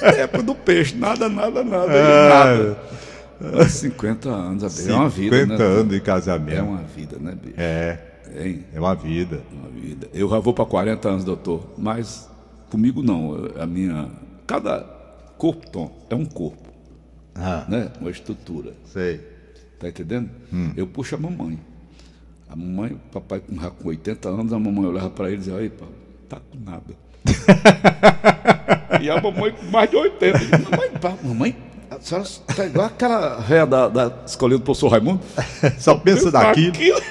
É 0.01 0.07
a 0.09 0.23
época 0.23 0.43
do 0.43 0.55
peixe. 0.55 0.95
Nada, 0.95 1.29
nada, 1.29 1.63
nada. 1.63 1.91
Ah, 1.93 2.75
nada. 3.39 3.69
50 3.69 4.29
anos, 4.29 4.63
a 4.63 4.67
vida. 4.67 4.91
É 4.91 4.95
uma 4.95 5.09
vida, 5.09 5.37
50 5.41 5.57
né? 5.57 5.65
Anos 5.65 5.89
de 5.89 5.95
É 5.95 5.99
casamento. 5.99 6.63
uma 6.63 6.81
vida, 6.83 7.17
né, 7.19 7.37
bicho? 7.39 7.55
É, 7.57 7.99
Hein? 8.35 8.65
é 8.73 8.79
uma 8.79 8.95
vida. 8.95 9.41
Uma 9.51 9.69
vida. 9.69 10.07
Eu 10.13 10.27
já 10.29 10.39
vou 10.39 10.53
para 10.53 10.65
40 10.65 11.07
anos, 11.09 11.23
doutor, 11.23 11.73
mas 11.77 12.27
comigo 12.69 13.03
não. 13.03 13.37
A 13.59 13.65
minha. 13.67 14.09
Cada 14.47 14.79
corpo, 15.37 15.69
Tom, 15.69 15.91
é 16.09 16.15
um 16.15 16.25
corpo, 16.25 16.67
Ah, 17.35 17.65
né? 17.69 17.89
Uma 18.01 18.09
estrutura. 18.09 18.73
sei. 18.85 19.21
Tá 19.79 19.87
entendendo? 19.89 20.29
Eu 20.75 20.87
puxo 20.87 21.13
a 21.13 21.19
mamãe. 21.19 21.59
A 22.49 22.55
mamãe, 22.55 22.91
o 22.93 22.97
papai 23.11 23.39
com- 23.39 23.59
já 23.61 23.69
com 23.69 23.89
80 23.89 24.29
anos, 24.29 24.53
a 24.53 24.59
mamãe 24.59 24.85
olhava 24.85 25.09
para 25.09 25.27
ele 25.27 25.35
e 25.35 25.39
dizia, 25.39 25.55
aí, 25.55 25.69
Paulo, 25.69 25.93
tá 26.29 26.37
com 26.37 26.57
nada. 26.69 26.95
e 29.01 29.09
a 29.09 29.21
mamãe 29.21 29.51
com 29.51 29.65
mais 29.65 29.89
de 29.89 29.95
80. 29.97 30.25
Eu 30.25 30.39
digo, 30.39 30.71
mamãe, 30.71 30.89
pá, 31.01 31.13
mamãe, 31.23 31.55
a 31.89 31.99
senhora 31.99 32.27
tá 32.55 32.65
igual 32.65 32.87
aquela 32.87 33.39
réia 33.41 33.65
da, 33.65 33.87
da 33.89 34.11
escolinha 34.25 34.57
do 34.59 34.63
professor 34.63 34.89
Raimundo. 34.89 35.21
Só 35.79 35.95
pensa 35.95 36.31
naquilo. 36.31 36.69
Aquilo. 36.69 37.01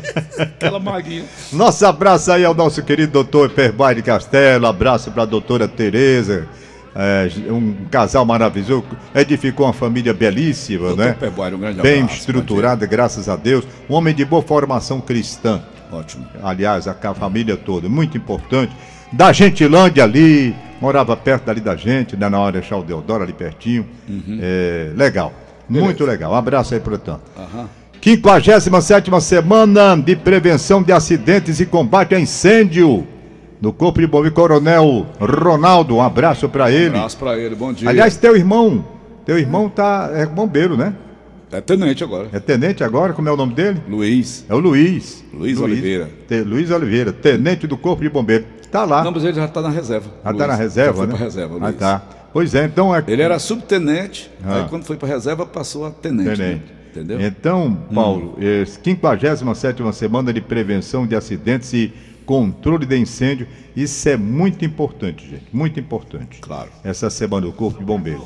aquela 0.38 0.78
maguinha. 0.80 1.24
Nosso 1.52 1.84
abraço 1.86 2.32
aí 2.32 2.44
ao 2.44 2.54
nosso 2.54 2.82
querido 2.82 3.12
doutor 3.12 3.50
Perbai 3.50 3.94
de 3.96 4.02
Castelo, 4.02 4.66
abraço 4.66 5.10
para 5.10 5.22
a 5.24 5.26
doutora 5.26 5.68
Tereza, 5.68 6.48
é, 6.96 7.28
um 7.52 7.74
casal 7.90 8.24
maravilhoso, 8.24 8.84
edificou 9.14 9.66
uma 9.66 9.72
família 9.72 10.14
belíssima, 10.14 10.88
Doutor 10.88 11.04
né? 11.04 11.16
Perbai, 11.18 11.52
um 11.54 11.58
grande 11.58 11.80
Bem 11.82 12.02
abraço, 12.02 12.18
estruturada, 12.20 12.86
graças 12.86 13.28
a 13.28 13.36
Deus, 13.36 13.64
um 13.88 13.94
homem 13.94 14.14
de 14.14 14.24
boa 14.24 14.42
formação 14.42 15.00
cristã, 15.00 15.62
Ótimo. 15.92 16.26
aliás, 16.42 16.88
a 16.88 16.94
ca- 16.94 17.14
família 17.14 17.56
toda, 17.56 17.88
muito 17.88 18.16
importante, 18.16 18.72
da 19.12 19.32
Gentilândia 19.32 20.02
ali, 20.04 20.54
morava 20.80 21.16
perto 21.16 21.44
dali 21.44 21.60
da 21.60 21.76
gente, 21.76 22.16
né, 22.16 22.28
na 22.28 22.38
hora 22.38 22.60
de 22.60 22.68
Deodoro, 22.86 23.22
ali 23.22 23.32
pertinho, 23.32 23.86
Uhum. 24.08 24.38
É, 24.40 24.90
legal, 24.96 25.32
muito 25.68 26.04
legal, 26.04 26.32
um 26.32 26.36
abraço 26.36 26.74
aí, 26.74 26.80
portanto. 26.80 27.20
Aham. 27.36 27.68
57 28.02 29.10
semana 29.20 29.96
de 29.96 30.14
prevenção 30.14 30.80
de 30.80 30.92
acidentes 30.92 31.58
e 31.58 31.66
combate 31.66 32.14
a 32.14 32.20
incêndio. 32.20 33.04
No 33.60 33.72
Corpo 33.72 34.00
de 34.00 34.06
Bombeiro 34.06 34.34
Coronel 34.34 35.06
Ronaldo, 35.18 35.96
um 35.96 36.02
abraço 36.02 36.48
pra 36.48 36.70
ele. 36.70 36.96
Abraço 36.96 37.16
pra 37.16 37.38
ele, 37.38 37.54
bom 37.54 37.72
dia. 37.72 37.88
Aliás, 37.88 38.16
teu 38.16 38.36
irmão, 38.36 38.84
teu 39.24 39.38
irmão 39.38 39.68
tá 39.68 40.10
é 40.12 40.26
bombeiro, 40.26 40.76
né? 40.76 40.94
é 41.50 41.60
tenente 41.60 42.04
agora. 42.04 42.28
É 42.32 42.38
tenente 42.40 42.84
agora, 42.84 43.12
como 43.14 43.28
é 43.28 43.32
o 43.32 43.36
nome 43.36 43.54
dele? 43.54 43.80
Luiz. 43.88 44.44
É 44.48 44.54
o 44.54 44.58
Luiz. 44.58 45.24
Luiz 45.32 45.58
Oliveira. 45.58 46.10
Te- 46.28 46.42
Luiz 46.42 46.70
Oliveira, 46.70 47.12
tenente 47.12 47.66
do 47.66 47.78
Corpo 47.78 48.02
de 48.02 48.10
Bombeiro. 48.10 48.44
Tá 48.70 48.84
lá. 48.84 49.02
Não, 49.02 49.10
mas 49.12 49.24
ele 49.24 49.32
já 49.34 49.48
tá 49.48 49.62
na 49.62 49.70
reserva. 49.70 50.10
Já 50.22 50.30
Luiz. 50.30 50.38
tá 50.42 50.46
na 50.48 50.54
reserva, 50.54 50.90
já 50.90 50.96
foi 50.98 51.06
né? 51.06 51.14
pra 51.14 51.24
reserva, 51.24 51.56
Ah, 51.60 51.66
Luiz. 51.68 51.76
tá. 51.78 52.02
Pois 52.32 52.54
é, 52.54 52.64
então 52.64 52.94
é 52.94 53.02
Ele 53.06 53.22
era 53.22 53.38
subtenente, 53.38 54.30
Ah. 54.44 54.56
aí 54.56 54.68
quando 54.68 54.84
foi 54.84 54.96
pra 54.96 55.08
reserva 55.08 55.46
passou 55.46 55.86
a 55.86 55.90
tenente. 55.90 56.28
né? 56.28 56.36
Tenente. 56.36 56.76
Entendeu? 56.90 57.20
Então, 57.20 57.74
Paulo, 57.94 58.36
é, 58.40 58.64
57 58.66 59.82
semana 59.94 60.32
de 60.32 60.40
prevenção 60.40 61.06
de 61.06 61.14
acidentes 61.14 61.72
e 61.72 61.92
controle 62.26 62.84
de 62.84 62.98
incêndio, 62.98 63.46
isso 63.74 64.08
é 64.08 64.16
muito 64.16 64.64
importante, 64.64 65.26
gente, 65.26 65.46
muito 65.52 65.78
importante. 65.78 66.40
Claro. 66.40 66.68
Essa 66.82 67.08
semana 67.08 67.46
do 67.46 67.52
Corpo 67.52 67.78
de 67.78 67.84
Bombeiro. 67.84 68.22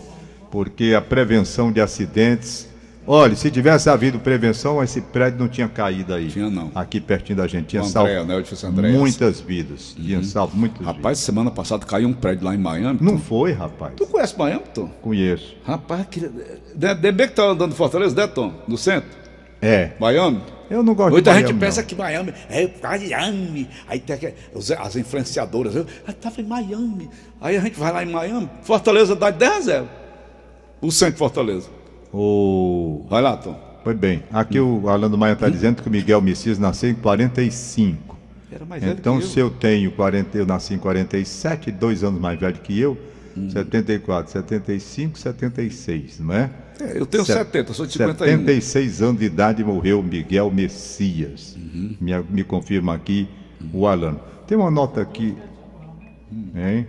Porque 0.50 0.94
a 0.96 1.00
prevenção 1.00 1.70
de 1.70 1.80
acidentes. 1.80 2.68
Olha, 3.06 3.34
se 3.34 3.50
tivesse 3.50 3.88
havido 3.88 4.18
prevenção, 4.18 4.82
esse 4.82 5.00
prédio 5.00 5.40
não 5.40 5.48
tinha 5.48 5.68
caído 5.68 6.12
aí. 6.12 6.28
Tinha, 6.28 6.50
não. 6.50 6.70
Aqui 6.74 7.00
pertinho 7.00 7.38
da 7.38 7.46
gente. 7.46 7.66
Tinha 7.66 7.82
salvo 7.82 8.12
né? 8.24 8.92
Muitas 8.92 9.40
vidas. 9.40 9.94
Tinha 9.96 10.22
salvo 10.22 10.56
muitas 10.56 10.78
vidas. 10.78 10.96
Rapaz, 10.96 11.18
semana 11.18 11.50
passada 11.50 11.84
caiu 11.86 12.08
um 12.08 12.12
prédio 12.12 12.44
lá 12.44 12.54
em 12.54 12.58
Miami. 12.58 12.98
Não 13.00 13.18
foi, 13.18 13.52
rapaz. 13.52 13.94
Tu 13.96 14.06
conhece 14.06 14.38
Miami, 14.38 14.64
Tom? 14.74 14.88
Conheço. 15.00 15.56
Rapaz, 15.64 16.06
que... 16.06 16.20
de, 16.20 16.94
de 16.94 17.12
bem 17.12 17.28
que 17.28 17.34
tá 17.34 17.44
andando 17.44 17.72
em 17.72 17.76
Fortaleza, 17.76 18.14
né, 18.14 18.26
Tom? 18.26 18.52
No 18.66 18.76
centro? 18.76 19.08
É. 19.62 19.92
Miami? 19.98 20.40
Eu 20.70 20.82
não 20.84 20.94
gosto 20.94 21.10
Muita 21.12 21.30
de 21.32 21.36
gente 21.38 21.46
Miami, 21.48 21.60
pensa 21.60 21.80
não. 21.80 21.88
que 21.88 21.94
Miami 21.96 22.34
é 22.48 22.70
Miami. 22.82 23.68
Aí 23.88 23.98
tem 23.98 24.34
os- 24.54 24.70
as 24.70 24.94
influenciadoras. 24.96 25.74
Eu 25.74 25.84
"Ah, 26.06 26.12
tava 26.12 26.40
em 26.40 26.44
Miami. 26.44 27.10
Aí 27.40 27.56
a 27.56 27.60
gente 27.60 27.78
vai 27.78 27.92
lá 27.92 28.02
em 28.04 28.10
Miami. 28.10 28.48
Fortaleza 28.62 29.16
dá 29.16 29.30
10 29.30 29.56
a 29.56 29.60
0. 29.60 29.88
O 30.80 30.90
centro 30.92 31.14
de 31.14 31.18
Fortaleza. 31.18 31.68
O... 32.12 33.04
Vai 33.08 33.20
lá, 33.22 33.36
Tom. 33.36 33.58
Foi 33.82 33.94
bem. 33.94 34.22
Aqui 34.32 34.60
o 34.60 34.88
Alan 34.88 35.10
do 35.10 35.16
Maia 35.18 35.32
está 35.32 35.48
dizendo 35.48 35.82
que 35.82 35.88
o 35.88 35.90
Miguel 35.90 36.20
Messias 36.20 36.58
nasceu 36.58 36.90
em 36.90 36.94
45. 36.94 38.16
Era 38.52 38.64
mais 38.64 38.82
velho 38.82 38.96
Então, 38.98 39.18
que 39.18 39.24
eu. 39.24 39.28
se 39.28 39.38
eu 39.38 39.50
tenho 39.50 39.90
40, 39.92 40.36
eu 40.36 40.44
nasci 40.46 40.74
em 40.74 40.78
47, 40.78 41.70
dois 41.70 42.04
anos 42.04 42.20
mais 42.20 42.38
velho 42.38 42.58
que 42.58 42.78
eu, 42.78 42.96
Hum. 43.36 43.48
74, 43.50 44.32
75, 44.32 45.18
76, 45.18 46.20
não 46.20 46.34
é? 46.34 46.50
É, 46.80 46.98
eu 46.98 47.06
tenho 47.06 47.24
Set- 47.24 47.36
70, 47.38 47.72
sou 47.74 47.86
de 47.86 47.92
51. 47.92 48.26
76 48.38 49.02
anos 49.02 49.18
de 49.20 49.26
idade 49.26 49.62
morreu 49.62 50.02
Miguel 50.02 50.50
Messias. 50.50 51.56
Uhum. 51.56 51.96
Me, 52.00 52.12
me 52.30 52.44
confirma 52.44 52.94
aqui 52.94 53.28
o 53.72 53.86
Alan. 53.86 54.16
Tem 54.46 54.56
uma 54.56 54.70
nota 54.70 55.00
aqui, 55.00 55.36
hein? 56.54 56.86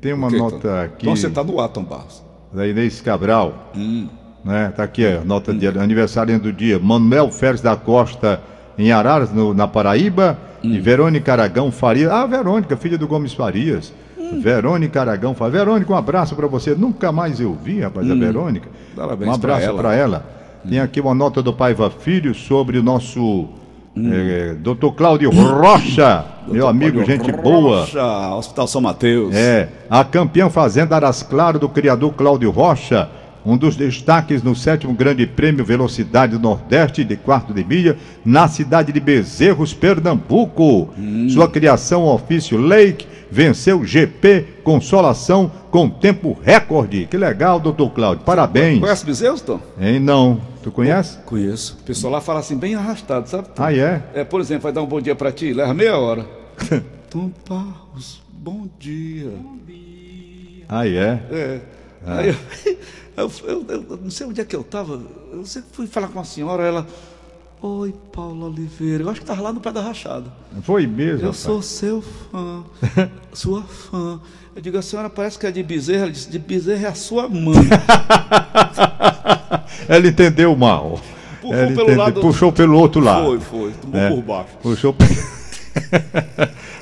Tem 0.00 0.12
uma 0.12 0.26
Ok, 0.26 0.38
Tom. 0.38 0.44
nota 0.50 0.82
aqui 0.82 1.04
Então 1.06 1.16
você 1.16 1.30
tá 1.30 1.44
no 1.44 1.60
ar, 1.60 1.68
Tom 1.68 1.84
Barros. 1.84 2.22
da 2.52 2.66
Inês 2.66 3.00
Cabral. 3.00 3.72
Hum. 3.76 4.08
Né? 4.44 4.72
Tá 4.76 4.82
aqui 4.82 5.06
a 5.06 5.24
nota 5.24 5.52
de 5.54 5.66
aniversário 5.66 6.38
do 6.40 6.52
dia. 6.52 6.78
Manuel 6.78 7.30
Férez 7.30 7.60
da 7.60 7.76
Costa 7.76 8.42
em 8.76 8.90
Araras, 8.92 9.32
no- 9.32 9.54
na 9.54 9.66
Paraíba. 9.68 10.38
E 10.62 10.78
Verônica 10.78 11.32
Aragão 11.32 11.72
Farias. 11.72 12.10
Ah, 12.12 12.24
Verônica, 12.26 12.76
filha 12.76 12.96
do 12.96 13.06
Gomes 13.08 13.32
Farias. 13.32 13.92
Verônica 14.40 15.00
Aragão 15.00 15.34
Farias. 15.34 15.58
Verônica, 15.58 15.92
um 15.92 15.96
abraço 15.96 16.34
para 16.34 16.46
você. 16.46 16.74
Nunca 16.74 17.12
mais 17.12 17.40
eu 17.40 17.54
vi, 17.54 17.80
rapaz, 17.80 18.10
a 18.10 18.14
Verônica. 18.14 18.68
Parabéns 18.96 19.30
um 19.30 19.34
abraço 19.34 19.60
pra 19.60 19.68
ela. 19.68 19.78
para 19.78 19.94
ela. 19.94 20.26
Tem 20.68 20.78
aqui 20.78 21.00
uma 21.00 21.14
nota 21.14 21.42
do 21.42 21.52
Paiva 21.52 21.90
Filho 21.90 22.34
sobre 22.34 22.78
o 22.78 22.82
nosso 22.82 23.48
eh, 23.96 24.54
doutor 24.60 24.92
Cláudio 24.92 25.30
Rocha, 25.30 26.24
meu 26.48 26.66
amigo, 26.66 27.02
Cláudio 27.02 27.16
gente 27.16 27.32
boa. 27.42 27.80
Rocha, 27.80 28.34
Hospital 28.34 28.66
São 28.66 28.80
Mateus. 28.80 29.34
É, 29.34 29.68
a 29.90 30.04
campeã 30.04 30.48
Fazenda 30.48 30.96
Aras 30.96 31.22
Claro 31.22 31.58
do 31.58 31.68
criador 31.68 32.12
Cláudio 32.14 32.50
Rocha, 32.50 33.08
um 33.44 33.56
dos 33.56 33.76
destaques 33.76 34.42
no 34.42 34.54
sétimo 34.54 34.94
Grande 34.94 35.26
Prêmio 35.26 35.64
Velocidade 35.64 36.38
Nordeste 36.38 37.04
de 37.04 37.16
quarto 37.16 37.52
de 37.52 37.64
milha, 37.64 37.96
na 38.24 38.48
cidade 38.48 38.92
de 38.92 39.00
Bezerros, 39.00 39.74
Pernambuco. 39.74 40.90
Sua 41.28 41.48
criação 41.48 42.04
ofício 42.04 42.58
Lake 42.58 43.06
venceu 43.30 43.84
GP 43.84 44.46
Consolação 44.62 45.50
com 45.70 45.88
tempo 45.88 46.38
recorde. 46.42 47.06
Que 47.06 47.16
legal, 47.16 47.58
doutor 47.58 47.90
Cláudio, 47.90 48.24
parabéns. 48.24 48.78
Conhece 48.78 49.04
Bezerros, 49.06 49.40
Tom? 49.40 49.58
Hein, 49.80 49.98
não, 49.98 50.40
tu 50.62 50.70
conhece? 50.70 51.18
Conheço. 51.24 51.78
O 51.80 51.84
pessoal 51.84 52.12
lá 52.12 52.20
fala 52.20 52.40
assim, 52.40 52.56
bem 52.56 52.74
arrastado, 52.74 53.28
sabe? 53.28 53.48
Tom? 53.48 53.62
Ah, 53.62 53.74
é? 53.74 54.02
É, 54.14 54.24
por 54.24 54.40
exemplo, 54.40 54.64
vai 54.64 54.72
dar 54.72 54.82
um 54.82 54.86
bom 54.86 55.00
dia 55.00 55.14
pra 55.14 55.32
ti, 55.32 55.52
leva 55.52 55.72
meia 55.74 55.96
hora. 55.96 56.26
Tom 57.10 57.30
Barros, 57.48 58.22
bom 58.32 58.68
dia. 58.78 59.32
Ah, 60.68 60.86
é? 60.86 61.20
É. 61.30 61.60
Aí 62.06 62.28
eu, 62.28 62.34
eu, 63.24 63.30
eu- 63.48 63.66
eu 63.90 63.98
não 64.02 64.10
sei 64.10 64.26
onde 64.26 64.40
é 64.40 64.44
que 64.44 64.56
eu 64.56 64.64
tava. 64.64 65.00
Eu 65.32 65.44
sempre 65.46 65.68
fui 65.72 65.86
falar 65.86 66.08
com 66.08 66.20
a 66.20 66.24
senhora, 66.24 66.62
ela. 66.64 66.86
Oi, 67.60 67.94
Paulo 68.12 68.46
Oliveira. 68.46 69.04
Eu 69.04 69.10
acho 69.10 69.20
que 69.20 69.26
tava 69.26 69.40
lá 69.42 69.52
no 69.52 69.60
pé 69.60 69.70
da 69.70 69.80
rachada. 69.80 70.32
Foi 70.62 70.84
mesmo, 70.86 71.18
Eu 71.20 71.26
rapaz. 71.26 71.36
sou 71.36 71.62
seu 71.62 72.02
fã, 72.02 72.64
sua 73.32 73.62
fã. 73.62 74.20
Eu 74.54 74.60
digo, 74.60 74.76
a 74.76 74.82
senhora 74.82 75.08
parece 75.08 75.38
que 75.38 75.46
é 75.46 75.50
de 75.52 75.62
Bezerra. 75.62 76.02
Ela 76.02 76.10
disse, 76.10 76.28
de 76.28 76.38
Bezerra 76.40 76.88
é 76.88 76.90
a 76.90 76.94
sua 76.94 77.28
mãe. 77.28 77.54
Ela 79.88 80.06
entendeu 80.08 80.54
mal. 80.56 81.00
Puxou 81.40 81.54
Ela 81.56 81.66
pelo 81.68 81.80
entendeu- 81.82 81.98
lado- 81.98 82.20
Puxou 82.20 82.52
pelo 82.52 82.78
outro 82.78 83.00
lado. 83.00 83.24
Foi, 83.26 83.40
foi. 83.40 83.72
Tomou 83.80 84.00
É. 84.00 84.08
por 84.10 84.22
baixo. 84.22 84.48
Puxou, 84.62 84.96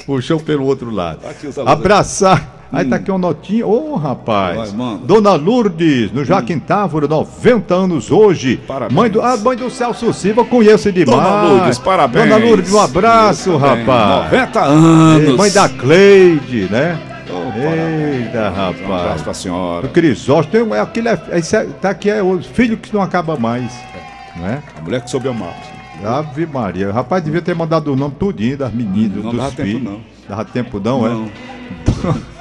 Puxou 0.06 0.40
pelo 0.40 0.64
outro 0.66 0.90
lado. 0.90 1.20
Abraçar, 1.66 2.60
Aí 2.72 2.85
tá 2.85 2.96
aqui 2.96 3.11
uma 3.11 3.18
notinha. 3.18 3.66
Ô, 3.66 3.96
rapaz. 3.96 4.72
Vai. 4.72 4.98
Dona 5.04 5.35
Lourdes, 5.35 6.12
no 6.12 6.24
Joaquim 6.24 6.59
Távora, 6.59 7.09
90 7.09 7.74
anos 7.74 8.11
hoje. 8.11 8.59
Parabéns. 8.66 8.96
Mãe 8.96 9.11
do, 9.11 9.20
a 9.20 9.37
mãe 9.37 9.56
do 9.56 9.68
Celso 9.70 10.12
Silva, 10.12 10.44
conheço 10.44 10.92
demais. 10.92 11.18
Dona 11.20 11.42
Lourdes, 11.42 11.78
parabéns. 11.78 12.28
Dona 12.28 12.44
Lourdes, 12.44 12.72
um 12.72 12.78
abraço, 12.80 13.59
Parabéns. 13.59 13.87
rapaz. 13.87 14.24
90 14.33 14.61
anos. 14.61 15.28
Ei, 15.28 15.37
Mãe 15.37 15.50
da 15.50 15.68
Cleide, 15.68 16.68
né? 16.70 16.98
Oh, 17.33 17.59
Eita, 17.59 18.38
Um 18.38 18.46
abraço 18.48 18.83
rapaz. 18.88 19.22
pra 19.22 19.35
senhora. 19.35 19.87
O 19.87 19.88
Crisóstomo, 19.90 20.74
é 20.74 20.80
aquele, 20.80 21.09
é, 21.09 21.18
é- 21.30 21.64
tá 21.80 21.90
aqui 21.90 22.09
é 22.11 22.22
o 22.22 22.40
filho 22.42 22.76
que 22.76 22.92
não 22.94 23.02
acaba 23.02 23.37
mais, 23.37 23.72
né? 24.37 24.62
A 24.78 24.80
mulher 24.83 25.00
que 25.02 25.11
soube 25.11 25.28
amar. 25.28 25.54
Ave 26.04 26.46
Maria, 26.46 26.88
o 26.88 26.92
rapaz 26.92 27.22
devia 27.22 27.42
ter 27.42 27.54
mandado 27.54 27.92
o 27.92 27.96
nome 27.96 28.14
tudinho 28.18 28.56
das 28.56 28.72
meninas, 28.72 29.22
Não 29.22 29.30
dos 29.33 29.40
dava 29.40 29.50
tempo, 29.50 29.68
filhos. 29.68 29.83
não. 29.85 30.00
Dava 30.28 30.44
tempo 30.46 30.80
não, 30.83 31.06
é? 31.06 31.11
Não. 31.11 31.28
Olha, 32.04 32.14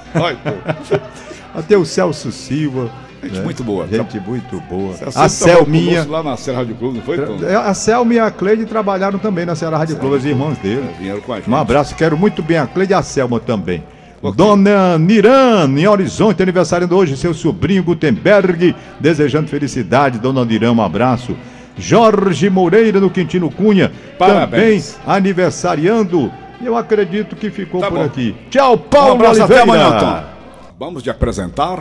Até 1.54 1.78
o 1.78 1.86
Celso 1.86 2.32
Silva. 2.32 2.90
Gente 3.22 3.38
né? 3.38 3.44
muito 3.44 3.64
boa. 3.64 3.88
Gente 3.88 4.20
muito 4.20 4.62
boa. 4.62 4.94
Você 4.94 5.20
A 5.20 5.28
Selminha. 5.28 6.06
Lá 6.10 6.24
na 6.24 6.38
Serra 6.38 6.60
Rádio 6.60 6.76
Clube, 6.76 6.98
não 6.98 7.04
foi, 7.04 7.18
Tom? 7.18 7.38
É, 7.46 7.56
A 7.56 7.74
Selma 7.74 8.14
e 8.14 8.20
a 8.20 8.32
Cleide 8.32 8.66
trabalharam 8.66 9.20
também 9.20 9.46
na 9.46 9.56
Serra 9.56 9.78
Rádio 9.78 9.98
Clube, 9.98 10.16
as 10.16 10.26
irmãs 10.26 10.58
dele. 10.58 10.90
Vieram 10.98 11.22
com 11.22 11.34
a 11.34 11.38
gente. 11.38 11.50
Um 11.50 11.56
abraço, 11.56 11.96
quero 11.96 12.18
muito 12.18 12.42
bem 12.42 12.58
a 12.58 12.66
Cleide 12.66 12.94
e 12.94 12.96
a 12.96 13.02
Selma 13.02 13.40
também. 13.40 13.84
Dona 14.36 14.98
Niran, 14.98 15.70
em 15.78 15.88
Horizonte, 15.88 16.44
aniversariando 16.44 16.96
hoje 16.96 17.16
seu 17.16 17.34
sobrinho 17.34 17.84
Gutenberg, 17.84 18.76
desejando 19.00 19.48
felicidade, 19.48 20.20
Dona 20.20 20.44
Niran, 20.44 20.74
um 20.74 20.82
abraço. 20.82 21.36
Jorge 21.78 22.50
Moreira, 22.50 23.00
no 23.00 23.10
Quintino 23.10 23.50
Cunha, 23.50 23.92
Parabéns. 24.18 24.96
também 24.96 25.16
aniversariando. 25.16 26.30
Eu 26.62 26.76
acredito 26.76 27.36
que 27.36 27.50
ficou 27.50 27.80
Tá 27.82 27.88
por 27.90 28.00
bom. 28.00 28.06
aqui. 28.06 28.36
Tchau, 28.50 28.74
Um 28.74 28.78
Paulo 28.78 29.14
abraço 29.14 29.44
até 29.44 29.62
Oliveira. 29.64 29.86
amanhã, 29.88 30.00
Tom. 30.00 30.24
Vamos 30.78 31.04
de 31.04 31.10
apresentar. 31.10 31.80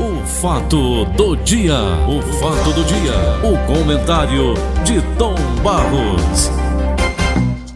O 0.00 0.24
fato 0.26 1.04
do 1.06 1.36
dia, 1.36 1.74
o 2.08 2.22
fato 2.22 2.72
do 2.72 2.84
dia, 2.84 3.12
o 3.42 3.66
comentário 3.66 4.54
de 4.84 5.00
Tom 5.16 5.34
Barros. 5.62 6.50